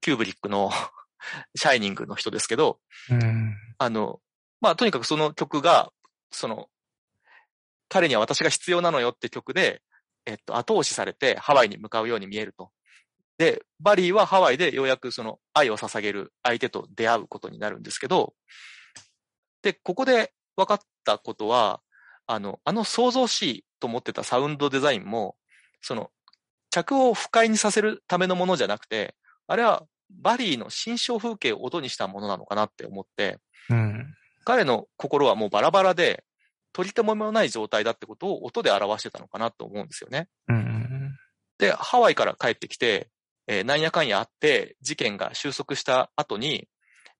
[0.00, 0.70] キューブリックの
[1.54, 2.80] シャイニングの人ですけど、
[3.10, 3.54] うん。
[3.78, 4.20] あの、
[4.60, 5.92] まあ、とにかくその曲が、
[6.30, 6.68] その、
[7.90, 9.82] 彼には私が必要なのよって曲で、
[10.24, 12.70] えっと、後押しされてハワイに向かうように見えると。
[13.36, 18.34] で、バリーはハワイでようやくその愛を捧げる相手と出会うことになるんですけど、
[19.62, 21.80] で、ここで分かったことは、
[22.26, 25.36] あの、あの想像しいと思ってたサウンドデザインも、
[25.80, 26.10] その、
[26.70, 29.16] 客を不快にさせるためのものじゃなくて、
[29.46, 33.38] あれはバリーの心象風景を音にしたものなのかなって思って、
[33.68, 34.14] うん。
[34.44, 36.24] 彼の心はもうバラバラで、
[36.72, 40.28] 取り留めもない状態だってことを音で表してたのかなと思うんですよね。
[40.48, 41.16] うん。
[41.58, 43.10] で、ハワイから帰ってきて、
[43.46, 46.68] えーなんやかんやあって、事件が収束した後に、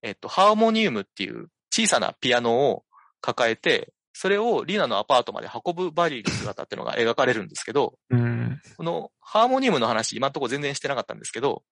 [0.03, 2.85] えっと、ハーモニウムっていう小さなピアノを
[3.21, 8.61] 抱えて、それをリナのアパートまで運ぶバリーの姿っていうのが描かれるんですけど、うん。
[8.77, 11.63] このハーモニウムの話、今のところ全然してなかったんですけど、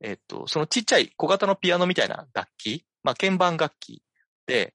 [0.00, 4.02] えっと、そのちっちゃい小型のピアノみたいな楽器、まあ、鍵盤楽器
[4.46, 4.74] で、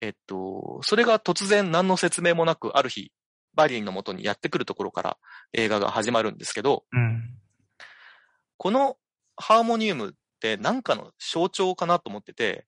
[0.00, 3.12] えっと、それが突然何の説明もなく、ある日、
[3.54, 5.16] バリーの元にやってくるところから
[5.52, 7.34] 映画が始まるんですけど、うん。
[8.58, 8.96] この
[9.36, 12.66] ハーモニウムって何かの象徴かなと思ってて、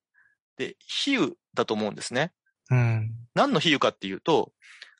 [0.56, 2.32] で、比喩だと思うんですね。
[2.70, 3.10] うん。
[3.34, 4.52] 何の比喩かっていうと、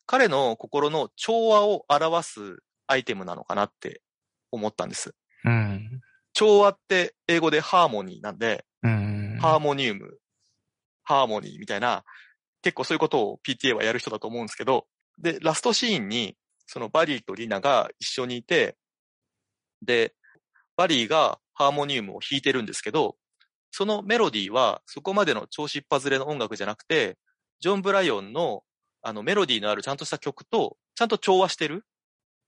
[0.07, 4.03] 彼の心の調和を表すアイテムなのかなって
[4.51, 5.15] 思ったんです。
[5.45, 6.01] うん。
[6.33, 9.39] 調和って英語でハーモニーなんで、うん。
[9.41, 10.18] ハーモニウム、
[11.09, 12.05] ハーモニーみたいな、
[12.61, 14.87] 結構そういうことを PTA はやる人だと思うんですけど、
[15.17, 16.37] で、ラストシーンに、
[16.67, 18.77] そのバリーとリナが一緒にいて、
[19.81, 20.15] で、
[20.77, 23.17] バリーがハーモニウムを弾いてるんですけど、
[23.71, 27.17] そのメロディーはそこまでの調子っ外れの音楽じゃなくて、
[27.61, 28.63] ジョン・ブライオンの
[29.01, 31.87] あのメロディーのあるちゃんとした曲とちゃんと調和してる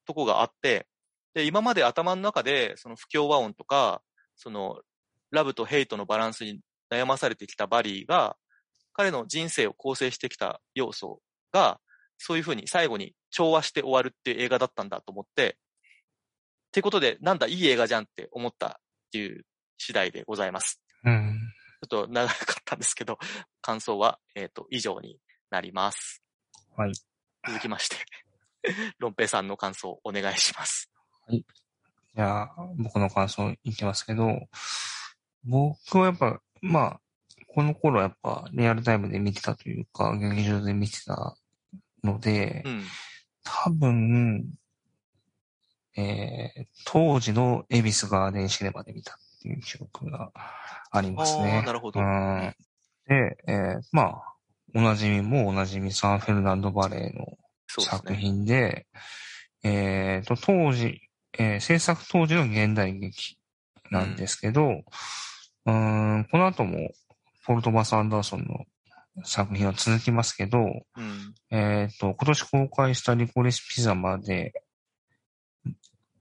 [0.06, 0.86] とこがあって、
[1.32, 4.02] で、今まで頭の中でその不協和音とか、
[4.36, 4.80] その
[5.30, 6.60] ラブとヘイトのバランスに
[6.92, 8.36] 悩まされてきたバリーが、
[9.00, 11.22] 彼の人生を構成してきた要素
[11.52, 11.80] が、
[12.18, 18.72] そういうふうに最後に調和して終わるっていう映画だったんだと思って、ってことで、なんだ、いい映画じゃんって思ったっ
[19.10, 19.46] ていう
[19.78, 20.82] 次第でございます。
[21.02, 21.40] うん。
[21.88, 23.18] ちょっと長かったんですけど、
[23.62, 26.22] 感想は、えっ、と、以上になります。
[26.76, 26.92] はい。
[27.48, 27.96] 続きまして、
[28.98, 30.92] ロンペイさんの感想お願いします。
[31.26, 34.46] じゃあ、僕の感想いきますけど、
[35.44, 37.00] 僕はやっぱ、まあ、
[37.54, 41.36] この頃やっぱリアルタイムで見てたというか、劇場で見てた
[42.04, 42.82] ので、うん。
[43.42, 44.50] 多分、
[45.96, 50.30] えー、当時の恵比寿ガーデンシネマで見たっていう記憶が
[50.90, 51.66] ありますあねー。
[51.66, 52.00] なるほど。
[52.00, 52.54] うん。
[53.08, 54.22] で、えー、まあ、
[54.74, 57.36] おなじみもおなじみサンフェルナンドバレーの
[57.68, 58.16] 作そうですね。
[58.18, 58.86] 品で、
[59.64, 61.00] えーと、当時、
[61.38, 63.38] えー制作当時の現代劇
[63.90, 64.82] なんですけど、
[65.66, 65.72] うー
[66.18, 66.90] ん、この後も、
[67.50, 68.64] ポルトバス・アンダーソンの
[69.24, 71.34] 作品は続きますけど、うん。
[71.50, 74.52] えっ、と、今年公開したリコリス・ピザまで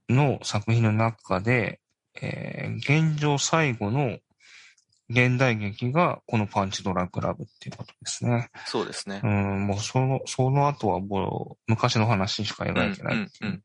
[0.08, 1.80] の作品の中で、
[2.20, 4.18] えー現状最後の
[5.08, 8.50] 現代劇がこのパンチドラッグラブっていうことですね。
[8.66, 9.28] そうですねう。
[9.28, 13.62] ん、もうその、その後はもう昔の話しか描いてないってうんうんういう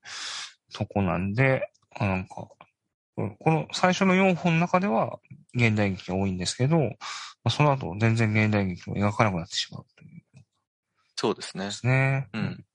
[0.72, 2.65] とこなんで、あなんか、うん
[3.16, 5.20] この最初の4本の中では
[5.54, 6.90] 現代劇が多いんですけど、ま
[7.46, 10.24] あその後全然現代劇を描かなくなってしまうという
[11.16, 11.72] そうですねで。
[11.72, 12.28] すね。
[12.34, 12.66] うん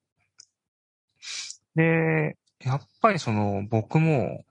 [1.77, 4.45] で、やっぱりその僕も、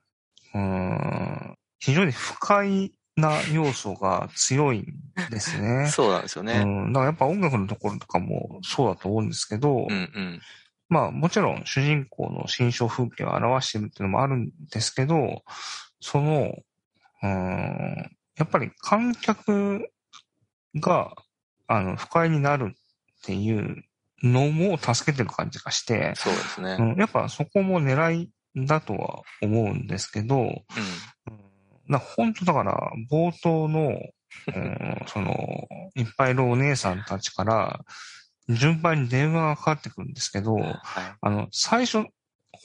[0.54, 4.86] うーん、非常に不快な要素が強いん
[5.30, 5.88] ですね。
[5.92, 6.64] そうなんですようね。
[6.64, 10.42] ん、だからやっぱ音楽のところとかもそうだと思うんですけど、うんうん。
[10.90, 15.44] まあもちろん主人公の心象風景を表してるっていうのもあるんですけど、
[16.02, 16.56] その、
[17.22, 19.90] うーん、やっぱり観客
[20.76, 21.14] が、
[21.68, 23.84] あの、不快になるっていう
[24.24, 26.78] のも助けてる感じがして、そうですね。
[26.80, 30.54] うん、やっぱそこも狙いだとは思うんですけど、うん、
[31.88, 35.36] な本当だから冒頭の、うん、その、
[35.96, 37.82] いっぱいいるお姉さんたちから
[38.50, 40.64] 順番に電話がかかってくるんですけど、うん。
[40.64, 40.76] はい。
[41.22, 42.06] あの、最初、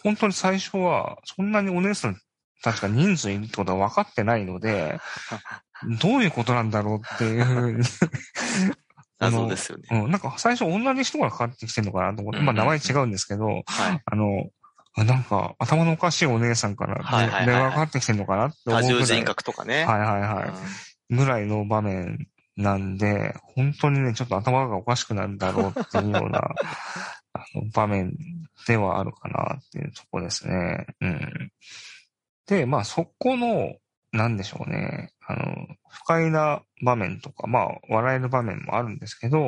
[0.02, 2.18] 本当に最初は、そんなにお姉さん
[2.62, 4.98] たちが人数いるってことは分かってないので、
[6.00, 7.84] どういうことなんだろうっていうふうに
[9.20, 9.84] あの謎ですよね。
[9.90, 13.64] うん、なんか最初同じ人がかかってきてるのかなと思って、まあ名前違うんですけど、はい。
[14.04, 14.48] あの、
[14.96, 16.96] あなんか頭のおかしいお姉さんから、
[17.44, 19.00] 電話がかかってきてるのかなって思多うぐらい。
[19.00, 19.84] 重人格とかね。
[19.84, 20.46] はいはいは
[21.10, 21.14] い。
[21.14, 26.40] ぐらいの場面なんで、本当にね、ちょっと頭がおかしくなるだろうっていうような
[27.32, 28.14] あの場面
[28.66, 30.86] ではあるかなっていうとこですね。
[31.00, 31.52] うん。
[32.46, 33.74] で、まあそこの、
[34.12, 35.12] なんでしょうね。
[35.26, 39.40] あの、不快な場面とか、まあ笑える場面もあるんですけど、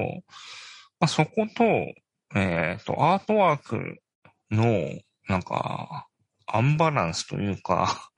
[0.99, 1.65] まあそこと、
[2.35, 4.03] えっ、と、アートワーク
[4.51, 4.91] の、
[5.29, 6.09] なんか、
[6.47, 8.11] アンバランスというか、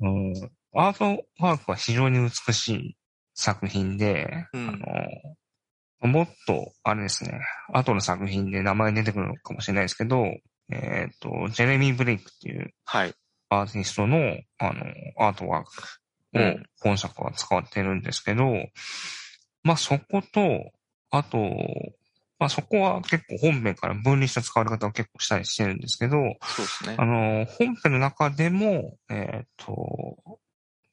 [0.00, 0.32] うん
[0.74, 2.96] アートワークは非常に美しい
[3.34, 7.40] 作品で、うんあの、もっと、あれですね、
[7.72, 10.24] 後の作品で名前出てくるのかもしれないですけど、
[10.70, 13.14] えっ、と、ジェレミー・ブレイクっていうはい。
[13.50, 14.18] アーティストの、
[14.58, 14.84] あの、
[15.18, 15.70] アートワーク
[16.34, 18.44] をうん本作は使ってるんですけど、
[19.62, 20.72] まあそこと、
[21.10, 21.38] あと、
[22.38, 27.04] まあそこは結構本編から分離した使われ方を結構したりしてるんですけど、そうですねあ。
[27.04, 30.16] の、本編の中でも、えっ、と、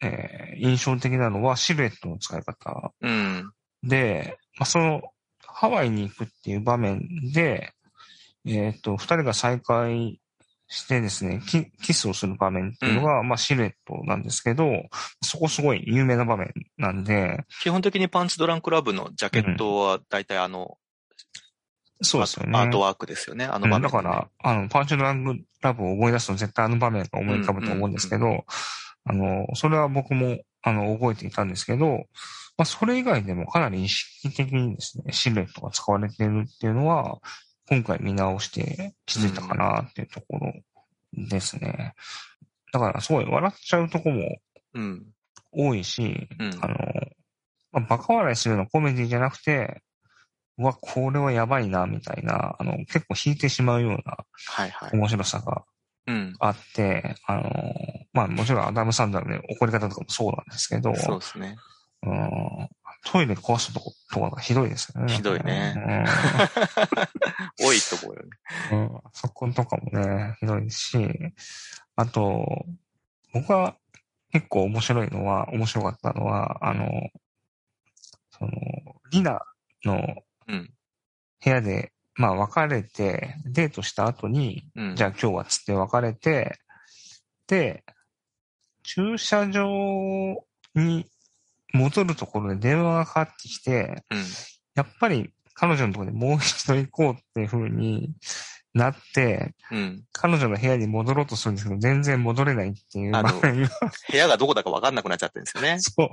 [0.02, 3.52] えー印象的なのはシルエットの使い方うん。
[3.82, 5.02] で、まあ、その、
[5.42, 7.74] ハワイに行くっていう場面で、
[8.46, 10.20] えっ、と、二人が再会
[10.68, 14.70] してですね、キキスをする場面っていうのが、まあ、シルエットなんですけど、
[15.22, 20.78] そこすごい有名な場面なんで、基本的にパンチドランクラブのジャケットは大体あの、
[22.02, 22.58] そうですよね。
[22.58, 23.46] アートワークですよね。
[23.46, 28.46] あの場面、うんだから、あの、パンチドラングラブを思い出すと絶対あの場面が思い浮かぶと思うんですけど、
[29.10, 32.06] あの、それは僕も、あの、覚えていたんですけど、
[32.58, 37.18] まあ、それ以外でもかなり意識的にですね、シルエットが使われているっていうのは、
[37.68, 40.54] 今回見直して気づいたかなっていうところ
[41.14, 41.96] ですね。
[42.72, 44.38] だから、すごい笑っちゃうとこも
[44.76, 45.08] うん。
[45.52, 46.76] 多いし、うんあの、
[47.72, 49.82] まあ、バカ笑いするようなコメディじゃなくて、
[50.60, 54.18] うわ、これはやばいな、みたいな、あの、結構引いてしまうような。
[54.94, 55.79] 面白さがうん。
[56.40, 57.44] あって、あの、
[58.14, 61.56] まあもちろんアダム・サンダーの怒り方とかもそうなんですけど、そうですね。
[62.04, 62.70] うん
[63.06, 65.14] トイレ壊すとことかがひどいですよね。
[65.14, 65.74] ひどいね
[67.58, 68.30] 多いと思うよね。
[68.72, 68.82] うん。
[68.82, 70.98] うんそことかもね、ひどいし、
[71.96, 72.66] あと、
[73.34, 73.78] 僕は
[74.32, 76.90] 結構面白いのは、面白かったのは、あの、
[78.32, 78.52] その、
[79.12, 79.40] リナ
[79.86, 80.74] のうん。
[81.44, 84.96] 部屋で、まあ別れて、デートした後に、うん。
[84.96, 86.60] じゃあ今日はつって別れて、
[87.48, 87.86] で、
[88.84, 89.66] 駐車場
[90.76, 91.06] に
[91.74, 94.24] 戻るところで電話がかかってきて、うん。
[94.76, 98.14] やっぱり彼女のところでもう一度行こうっていう風に
[98.74, 100.04] なって、うん。
[100.12, 103.12] 彼女の部屋に戻ろうとするんですけど、全然戻れないっていう。
[103.12, 105.80] 部屋がどこだかわかんなくなっちゃってるんですよね。
[105.80, 106.10] そう。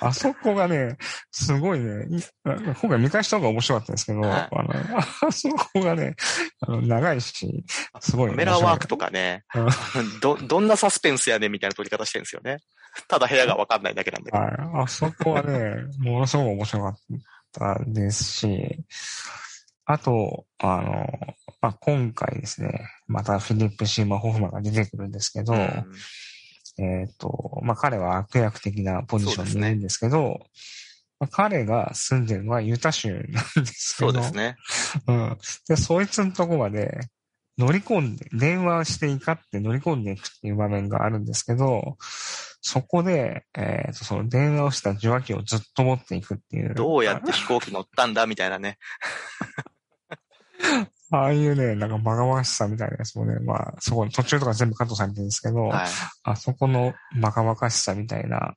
[0.00, 0.96] あそこがね、
[1.30, 4.98] すごいね、い今回見返した方が面白かったんですけど、はいあの、
[5.28, 6.14] あそこがね、
[6.60, 7.64] あの、長いし、
[8.00, 8.36] すごいカ面白い。
[8.36, 9.44] メラワークとかね、
[10.20, 12.58] ど、どんなサスペンスやねんみたいな撮り方してるんですよね。
[13.08, 14.44] ただ部屋がわかんないだけなんだけど。
[14.44, 14.82] はい。
[14.84, 16.94] あそこはね、ものすごく面白かっ
[17.52, 18.84] たですし、
[19.86, 21.06] あと、あの、
[21.64, 25.86] まあ、今回ですね、またフィリップ・シーマー・ホフマンが出てくるんですけど、うん
[26.76, 30.40] えっ、と、まあ、彼は悪役的なポジションにいるんですけど、
[31.18, 34.56] まあ、彼が住んでるのはユタ州なんですけど、そうですね。
[35.06, 35.38] うん。
[35.66, 36.98] で、そいつのとこまで
[37.56, 41.96] 乗り込んで、電話して怒って乗り込んでいくっていう場面があるんですけど、
[42.60, 46.74] そこで、えっ、と、その電話をした受話器をずっと持っていくっていう。
[46.74, 48.76] どうやって飛行機乗ったんだみたいなね。
[51.14, 55.88] ああいうね、なんかバカバカしさみたいなやつもね、まあ、そこ途中とか全部カットされてるんですけど、はい。
[56.24, 58.54] あそこのバカバカしさみたいな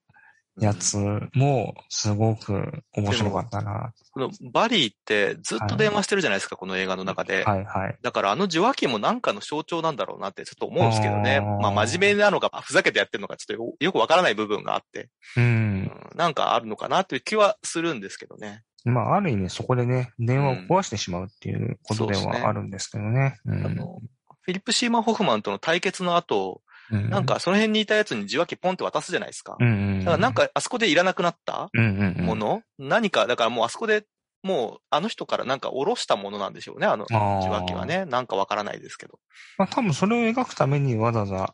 [0.59, 0.97] やつ
[1.33, 3.93] もすごく面白かったな。
[4.11, 7.43] このバリーってずっと電話してるじゃないですか、この映画の中で。
[7.43, 7.97] はいはい。
[8.01, 11.41] だからあの受話器もなんかの象徴なんだろうなってちょっと思うんですけどね。
[11.41, 15.41] まあ真面目なのか、ふざけてやってるのかちょっとよよくわからない部分があって、う。
[15.41, 18.63] うんん、なんかあるのかなという気はするんですけどね。
[18.87, 23.39] まあ、ある意味そこでね、電話を壊してしまうっていうことではあるんですけどね。
[23.45, 24.01] うんあの、
[24.41, 29.57] フィリップ・シーマン・ホフマンとの対決の後、うんなんかその辺にいたやつに受話器ポンって渡すじゃないですか。
[29.59, 29.99] うんうん。
[29.99, 34.05] だからなんかあそこでいらなくなったうんうんうん、もの、何か、だからもうあそこで
[34.43, 38.05] もうあの人からなんか下ろしたものなんでしょうね、あの受話器はね。
[38.05, 39.19] なんかわからないですけど。
[39.57, 41.53] まあ多分それを描くためにわざわざ、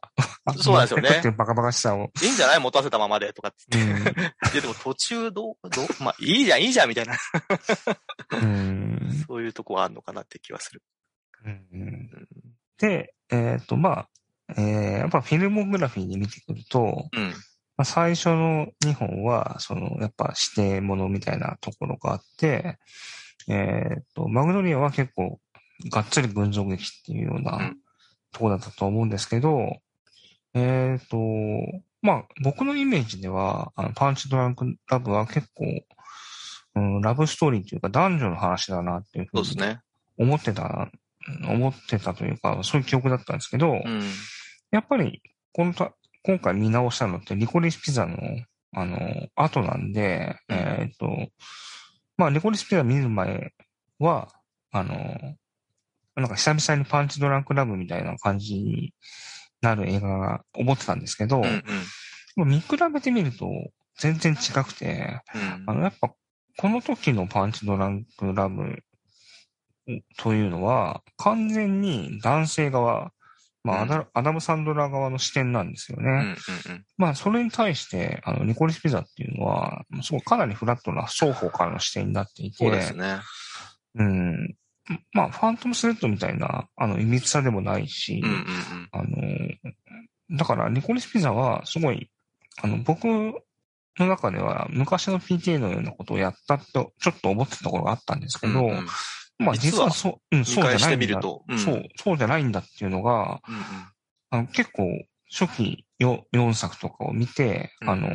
[0.57, 2.11] そうなんですよね持ってバカバカしさを。
[2.21, 4.11] いいんじゃない持たせたままでとかってう言って。
[4.11, 4.13] ん。
[4.23, 7.15] いやでも途中どう、どう、まあいいじゃん、いいじゃんみたいな、
[8.31, 10.83] うんそういうとこはあるのかなって気はする。
[11.45, 12.09] うんうん
[12.77, 14.09] で、えっ、と、まあ、
[14.57, 17.33] えーやっぱフィルモグラフィーに見てくると、うん。
[17.75, 22.77] まあ、最初の2本は、その、やっぱ指定ものみたいなところがあって、
[23.47, 25.39] えっ、と、マグノリアは結構、
[25.91, 27.77] がっつり群像劇っていうよううなん
[28.31, 29.77] ところだったと思うんですけど、
[30.53, 31.17] えっ、と、
[32.01, 35.65] まあ、僕のイメージでは、あのパンチドランクラブは結構、
[36.75, 39.43] うん、ラブストーリーというか男女の話だなっていうふうに。
[40.17, 40.91] 思ってた、
[41.47, 44.01] 思ってたというか、そういう記憶だったんですけど、うん。
[44.71, 45.21] やっぱり、
[45.53, 45.93] このた、
[46.23, 48.17] 今回見直したのってリコリスピザの、
[48.73, 51.09] あの、後なんで、うんえっ、と、
[52.17, 53.51] まあ、リコリスピザ見る前
[53.99, 54.29] は、
[54.71, 54.95] あの、
[56.15, 58.93] なんか久々にパンチドランクラブみたいな感じに
[59.61, 61.63] なる映画が思ってたんですけど、うん
[62.37, 62.49] うん。
[62.49, 63.49] 見比べてみると
[63.97, 66.13] 全然違くて、うんあの、やっぱ、
[66.57, 68.83] この時のパンチドランクラブ
[70.17, 73.11] というのは、完全に男性側、
[73.63, 76.03] まあ、アダアダム・サンドラー側の視点なんですよね。
[76.03, 76.85] うんうんうん。
[76.97, 83.19] まあ、それに対して、あの、ニコリスピザっていうのは、すごいかなりフラットな双方からの視点になっていて、そうですね。
[83.95, 84.55] うん。
[85.13, 88.89] まあ、ファントムスレッドみたいな、あの、いびつさでもないし、うんうんうん。
[88.91, 89.03] あ
[90.31, 92.09] の、だから、ニコリスピザは、すごい、
[92.61, 93.33] あの、僕の
[93.97, 98.87] 中では、昔の PTA のようなことをやったと、ちょっと思ってたところがあったんですけど、うんうん
[99.39, 101.21] まあ、実はそう、うん、見そうじゃないんだ。
[101.49, 101.59] うん。
[101.59, 103.63] そう、そうじゃないんだっていうのが、うんうん。
[104.29, 104.87] あの結構、
[105.31, 107.89] 初期よ4作とかを見て、うん。
[107.89, 108.09] あの、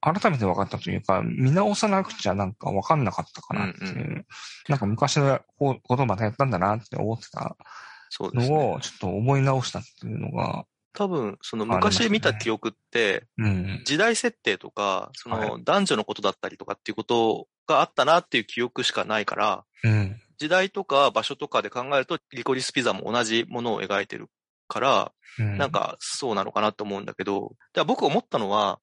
[0.00, 4.26] 改めて分かったというか、見直さなくちゃなんか分かんなかったかなっていう、うん
[4.68, 7.56] なんか昔のこことまたやったんだなって思ってた。
[8.20, 13.82] のを、ちょっと思い直したっていうのが、多分、その昔見た記憶って、うん。
[13.84, 20.20] 時代設定とか、そはの男女のことだったりとかっていうことがあったなっていう記憶しかないから、うん。
[20.38, 24.28] 時代とか場所とかで考えると、リコリスピザも同じものを描いてる
[24.68, 25.56] から、うん。
[25.56, 27.54] なんかそうなのかなと思うんだけど、
[27.86, 28.80] 僕思ったのは、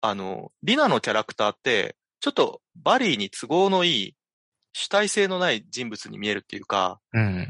[0.00, 4.16] あの、リナのキャラクターって、ちょっとバリーに都合のいい、
[4.72, 7.48] 主体性のない人物に見えるっていうか、うん。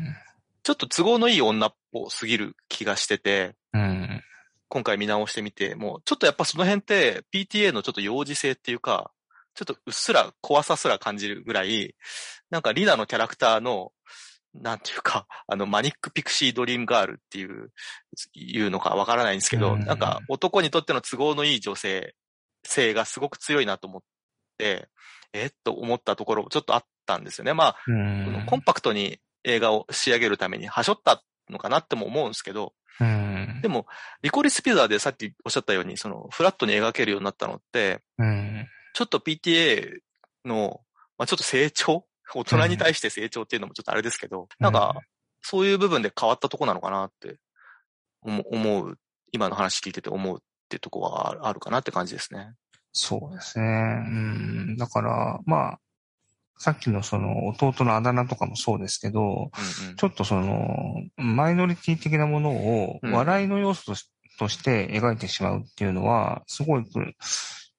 [0.70, 4.22] ちょっと都合のいい女っぽすぎる気がしてて、うん。
[4.68, 9.10] 今回見直してみて、もうちょっとやっぱその辺って PTA のちょっと幼児性っていうか、
[9.54, 11.96] ちょっとうっすら怖さすら感じるぐらい、
[12.50, 13.90] なんかリナのキャラクターの、
[14.54, 17.72] なんていうか、あの、マニックピクシードリームガールっていう、
[18.32, 22.14] いうのかわからないんですけど、うんなんか男にとっての都合のいい女性
[22.64, 24.02] 性がすごく強いなと思っ
[24.56, 24.88] て、
[25.32, 25.46] え？
[25.46, 27.54] っと思ったところちょっとあったんですよね。
[27.54, 28.44] まあ、うん。
[28.46, 33.68] コンパクトに映画を仕上げるためにはしょったのかなっても思うんですけど、うんで。
[33.68, 33.86] も、
[34.22, 38.66] リコリスピザでさっきおっしゃったように、その、フラットに描けるようになったのって、うん。
[38.94, 40.00] ちょっと PTA
[40.44, 40.80] の、
[41.16, 45.00] まあ、ちょっと成長大人に対して成長っていうのもちょっとあれですけど、なんか、
[45.42, 47.38] そういう部分で変わったとこなのかなって
[48.22, 48.98] 思思う、
[49.32, 52.52] 今の話聞いてて思うってとこはあるかなって感じですね。
[52.92, 53.64] そうですね。
[53.64, 54.76] うん。
[54.76, 55.80] だから、まあ、
[56.60, 63.94] さっきのその弟のあだ名とかもそうですけど、うんうん、ちょっとその、マイノリティ的なものを笑いの要素
[64.38, 66.84] とし,、て描いてしまうっていうのは、すごい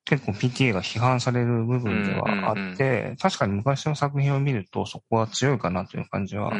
[0.03, 6.51] 結構 PTA が批判される部分ではあって、確かに昔の作品を見るとそこは強いかなという感じは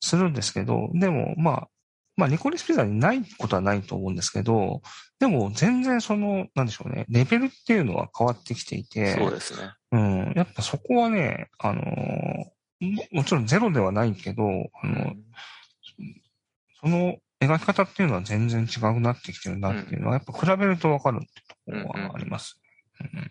[0.00, 1.68] するんですけど、でもまあ、
[2.16, 4.80] まあ、ニコリスピザにないことはないと思うんですけど、
[5.18, 9.72] でも全然その、なんでしょうね、レベルっていうのは変わってきていて、そうですね。
[9.94, 11.82] うん、やっぱそこはね、あの
[13.12, 15.24] もちろんゼロではないけど、あの、うん、
[16.80, 22.60] その描き方っていうのは全然違くなってきてるなっていうのは、やっぱ比べるとわかるってところはあります。
[23.00, 23.30] うんうん、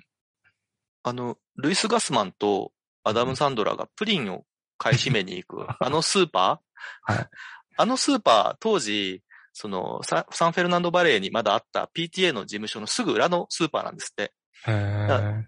[1.03, 2.71] あの、ルイス・ガスマンと
[3.03, 4.45] アダム・サンドラがプリンを
[4.77, 7.29] 買い占めに行く、あのスーパー、 はい、
[7.75, 14.33] あのスーパー、当時、そのサ、サンフェルナンドバレーにまだあった PTA の事務所のすぐ裏のスーパーなんですって。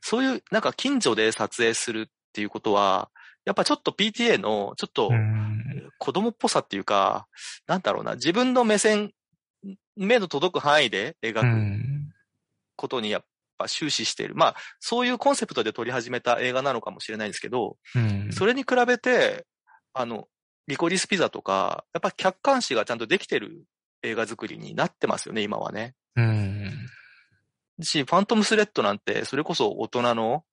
[0.01, 3.09] そういう、なんか近所で撮影するっていうことは、
[3.45, 5.11] やっぱちょっと PTA の、ちょっと
[5.97, 7.27] 子供っぽさっていうか、
[7.67, 9.11] なんだろうな、自分の目線、
[9.95, 11.45] 目の届く範囲で描く
[12.75, 13.25] ことにやっ
[13.57, 14.35] ぱ終始している。
[14.35, 17.77] まあ、そういうコンセプトで撮り始めた映画なのかもしれないんですけど、
[18.31, 19.45] それに比べて、
[19.93, 20.27] あの、
[20.67, 23.63] リコリスピザとか、やっぱ客観視がちゃんとできてる
[24.01, 25.93] 映画作りになってますよね、今はね。
[26.15, 26.89] うん。
[27.81, 30.43] し、ファントムスレッドなんて、それこそ大人の、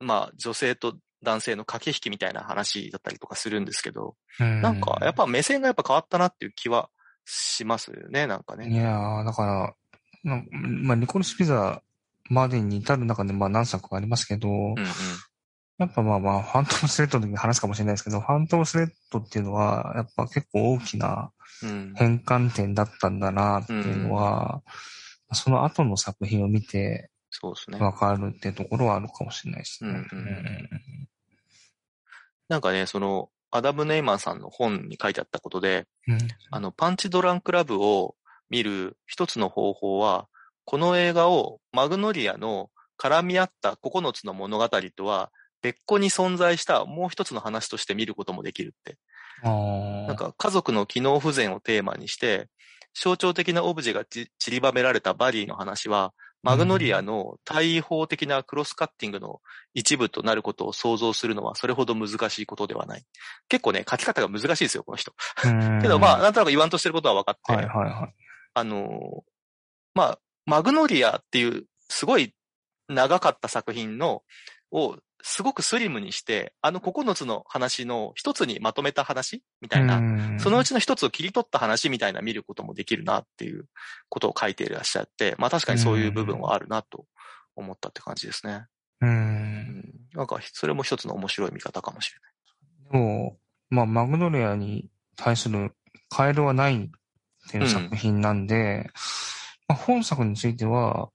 [0.00, 4.60] まあ、女性と男性の駆け引きみたいな話だったりとかするんですけど、ん。
[4.60, 6.90] なんか、やっぱ目線がやっぱ変わったなっていう気は
[7.24, 8.68] しますよね、なんかね。
[8.68, 9.74] いやー、だから、
[10.24, 11.82] まあ、ニコルスピザ
[12.28, 14.86] までに至る中で、まあ何作かありますけど、うんうん、
[15.78, 21.32] やっぱまあまあ、ファントムスレッドの時に話すかもしれないですけど、ファントムスレッドっていうのは、やっぱ結構大きな
[21.94, 24.72] 変換点だったんだなっていうのは、うん、
[25.34, 27.78] その後の作品を見て、そうですね。
[27.78, 29.90] わかるっていうところはあるかもしれないですね。
[29.90, 30.68] うんうんうん、
[32.48, 36.18] なんかね、その、アダム・ネイマンさんの本に書いてあったことで、うん、
[36.50, 38.16] あの、パンチドランクラブを
[38.50, 40.28] 見る一つの方法は、
[40.64, 45.30] この映画をマグノリアの絡み合った9つの物語とは
[45.60, 48.96] 別個に存在したもう一つの話として見ることもできるって。
[49.42, 52.48] なんか家族の機能不全をテーマにして、
[52.94, 56.12] 象徴的なオブジェが散りばめられたバディの話は、
[56.42, 59.40] マグノリアの対法的なクロスカッティングの
[59.74, 63.04] 一部となることを想像するのはそれほど難しいことではない。
[63.48, 65.12] 結構ね、書き方が難しいですよ、この人。
[65.80, 67.52] けどまあ、なんとなく言わんとしてることは分かって。
[67.52, 68.14] はいはいはい。
[68.54, 69.24] あの、
[69.94, 72.34] まあ、マグノリアっていうすごい
[72.88, 74.22] 長かった作品の、
[74.72, 79.42] をすごくスリムにして、あの9つの話の一つにまとめた話？
[79.60, 83.66] みたいな、そのうちの一つを切り取った話みたいな見ることもできるなっていう
[84.08, 87.06] ことを書いていらっしゃって、まあ確かにそういう部分はあるなと
[87.56, 88.66] 思ったって感じですね。
[89.00, 89.92] うん。
[90.14, 92.92] なんか、それも一つの面白い見方かもしれない。
[92.92, 95.72] でも、まあ、マグノリアに対する
[96.08, 96.88] カエルはないっ
[97.50, 98.84] ていう作品なんで、うん
[99.68, 101.10] まあ、本作については、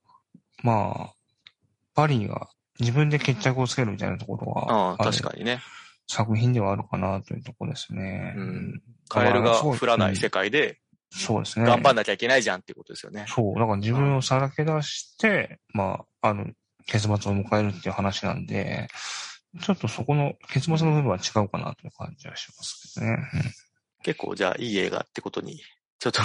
[0.63, 1.13] まあ、
[1.95, 2.49] バリーが
[2.79, 5.61] 自分で決着をつけるみたいなところは、ああ、確かにね。
[6.07, 8.33] 作品ではあるかなというところですね。
[8.37, 8.81] うん。
[9.09, 11.65] カエルが降らない世界で、そうですね。
[11.65, 13.25] 頑張んなきゃいけないじゃんっていうことですよね。
[13.27, 13.55] そう。
[13.55, 16.47] だから自分をさらけ出して、まあ、あの、
[16.85, 18.87] 結末を迎えるっていう話なんで、
[19.61, 23.17] ちょっとそこの結末の部分は違うかなという感じはしますけどね。
[23.33, 23.41] うん、
[24.03, 25.61] 結構じゃあいい映画ってことに
[25.99, 26.21] ちょっと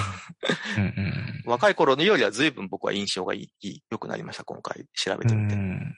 [0.77, 5.55] うん、若い頃のよりは随分僕は印象がいい、良くなりました、今回調べてみて。
[5.55, 5.97] うん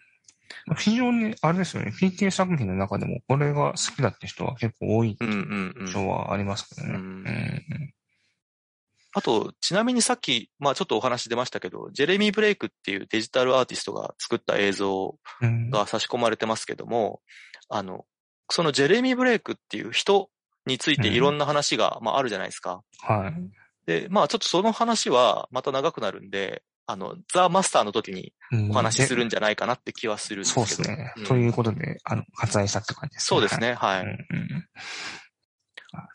[0.76, 7.95] 非常に、あれですよね、PTA 作品の中でもこれが好きだって人は結構多い印象はありますけどね。
[9.16, 15.16] あと、ちなみにさっき、まあちょっとお話出ましたけど、ジェレミー・ブレイクっていうデジタルアーティストが作った映像
[15.70, 17.20] が差し込まれてますけども、
[17.70, 18.07] うん、あの、
[18.51, 20.30] そのジェレミー・ブレイクっていう人
[20.66, 22.82] についていろんな話が、まああるじゃないですか。
[23.03, 23.32] はい。
[23.86, 28.32] で、まあちょっとその話はまた長くなるんで、あの、ザ・マスターの時に
[28.70, 30.66] お話しするんじゃないかなって気はするんですけど。
[30.66, 31.12] そうですね。
[31.16, 33.26] うん、ということで、あの、割愛したって感じですね。
[33.26, 34.03] そうですね、はい。
[34.03, 34.68] うんうん、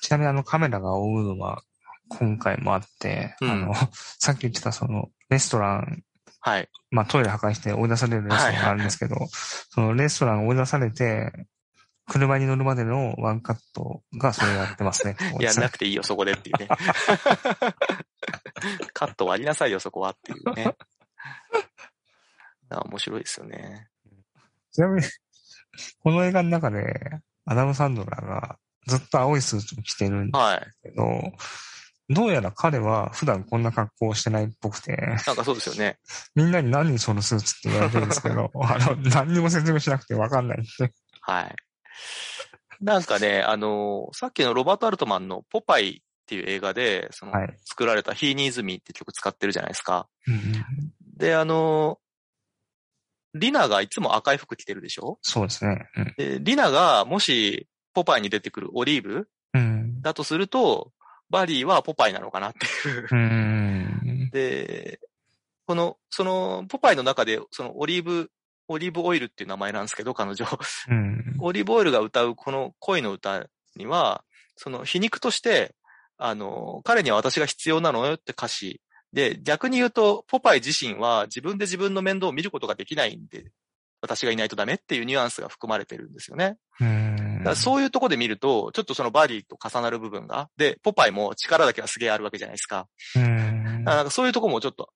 [0.01, 1.63] ちなみにあのカメラが追うのは
[2.09, 3.73] 今回もあって、うん、あの、
[4.19, 6.03] さっき言ってたその、レストラン、
[6.41, 6.69] はい。
[6.91, 11.31] まあトイレ破壊して追い出されるレストランがあるんですけど、はいはい、そのレストラン追い出されて、
[12.09, 15.15] 車に乗るまでのワンカットがそれやってますね。
[15.39, 16.67] いや、なくていいよ、そこでっていうね。
[18.93, 20.75] カット割りなさいよ、そこはっていうね。
[22.69, 23.87] 面白いですよね。
[24.71, 25.07] ちなみに、
[26.03, 30.67] この映画の中で、アダム・サンドラーがずっと青いスーツを着てるんですはい。
[30.83, 31.33] けど、
[32.09, 35.99] どうやら彼は普段こんな格好をしてないっぽくて、なんかそうですよね。
[36.35, 40.93] みんなに何そのスーツって言われてるんですけど、 あの、何にも説明しなくてわかんないって。
[41.21, 41.55] はい。
[42.81, 47.57] なんかね、あのーさっきのロバート・アルトマンのポパイっていう映画で、その、はい。
[47.65, 50.07] 作られた He Needs Me って曲使ってるじゃないですか。
[51.17, 51.99] で、あのー
[53.35, 55.19] リナがいつも赤い服着てるでしょ？
[55.21, 55.87] そうですね。
[55.95, 60.01] うんで、リナがもしポパイに出てくるオリーブうん。
[60.01, 60.91] だとすると、
[61.29, 63.07] バリーはポパイなのかなっていう。
[63.11, 64.29] うん。
[64.31, 64.99] で、
[65.67, 68.31] この、その、ポパイの中で、そのオリーブ、
[68.69, 70.45] オリーブオイルっていう名前なんですけど、彼女。
[70.89, 71.35] うん。
[71.41, 74.23] オリーブオイルが歌うこの恋の歌には、
[74.55, 75.75] その皮肉として、
[76.17, 78.81] あの、彼には私が必要なのよって歌詞。
[79.11, 83.51] で、逆に言うと、ポパイ自身は自分で自分の面倒を見ることができないんで、
[84.01, 86.57] 私がいないとダメっていうニュアンスが含まれてるんですよね。
[86.79, 86.85] う
[87.55, 92.87] そういうとこで見ると、ちょっとそのバディと重なる部分が、で、ポパイも力だけはすげえあるわけじゃないですか。
[93.15, 93.19] う
[94.11, 94.89] そういうとこもちょっと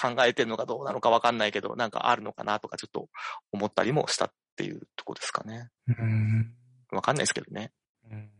[0.00, 3.08] 考えてるのかどうなのかわかんないけど、なんかあるのかなとかちょっと
[3.52, 5.70] 思ったりもしたっていうとこですかね。
[5.88, 6.54] うん。
[6.90, 7.72] わかんないですけどね。
[8.10, 8.30] うん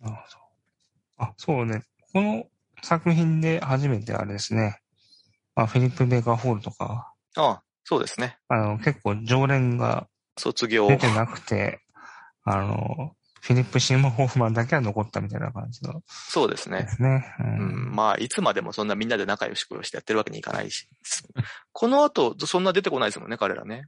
[0.00, 1.24] なるほど。
[1.24, 1.82] あ、そうね。
[2.12, 2.44] この
[2.82, 4.80] 作品で初めてあれですね。
[5.54, 8.38] まあ、フィリップ・ベーカーホールとか、ああ、そうですね。
[8.48, 10.86] あの、結構常連が卒業。
[10.86, 11.80] 出てなくて、
[12.44, 16.88] あの、フィリップ・シーモン・ホフマンだけは残ったみたいな感じのそうですねで。
[16.88, 17.34] すね。
[17.38, 20.88] ううん、まあ、いつまでもそんなみんなで仲良しくしてやってるわけにいかないし。
[21.72, 23.86] この後、そんな出てこないですもんね、彼らね。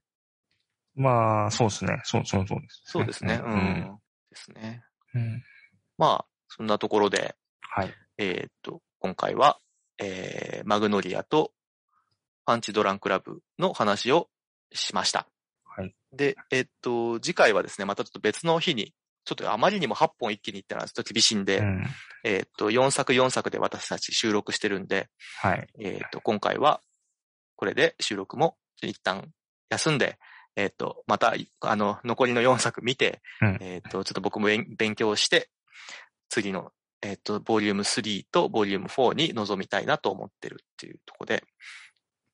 [0.94, 2.00] まあ、そうですね。
[2.04, 2.82] そう、そう、そうです。
[2.84, 3.40] そうですね。
[3.44, 3.52] うん。
[3.52, 3.98] うん。
[4.30, 4.82] ですね。
[5.14, 5.42] うん
[5.98, 7.94] まあ、そんなところで、はい。
[8.16, 9.58] えーっと、今回は、
[9.98, 11.52] えー、マグノリアと
[12.46, 14.28] パンチドランクラブの話を
[14.72, 15.28] しました。
[15.64, 15.94] はい。
[16.12, 18.94] で、えーっと、次回はですね、またちょっと別の日に、
[19.24, 21.84] ちょっとあまりにも8本一気にいったらちょっと厳しいんで、うん。
[22.24, 25.08] えーっと、4作4作で私たち収録してるんで、
[25.40, 25.68] はい。
[25.78, 26.80] えーっと、今回は、
[27.56, 29.30] これで収録も一旦
[29.68, 30.18] 休んで、
[30.56, 35.50] えーっと、また、あの、残りの4作見て、うんえーっと、ちょっと僕も勉勉強して、
[36.28, 41.44] 次の、えーっと、ボリューム3とボリューム4に臨みたいなと思ってるっていうところで、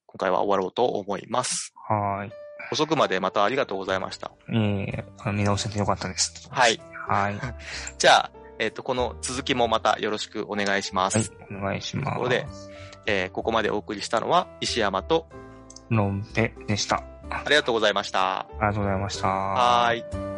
[0.06, 1.72] 今回は終わろうと思います。
[1.88, 2.45] はーい。
[2.72, 4.32] 遅くまでまたありがとうございました。
[4.52, 6.48] ええあの見直せてよかったです。
[6.50, 6.80] はい。
[7.08, 7.38] はい。
[7.98, 11.18] じゃあ、えーっと、この続きもまたよろしくお願いします。
[11.18, 11.56] はい。
[11.56, 12.10] お願いします。
[12.12, 12.46] ところで
[13.06, 15.28] えーここまでお送りしたのは石山と、
[15.90, 17.02] のんぺでした。
[17.30, 18.40] ありがとうございました。
[18.40, 19.28] ありがとうございました。
[19.28, 20.35] はーい。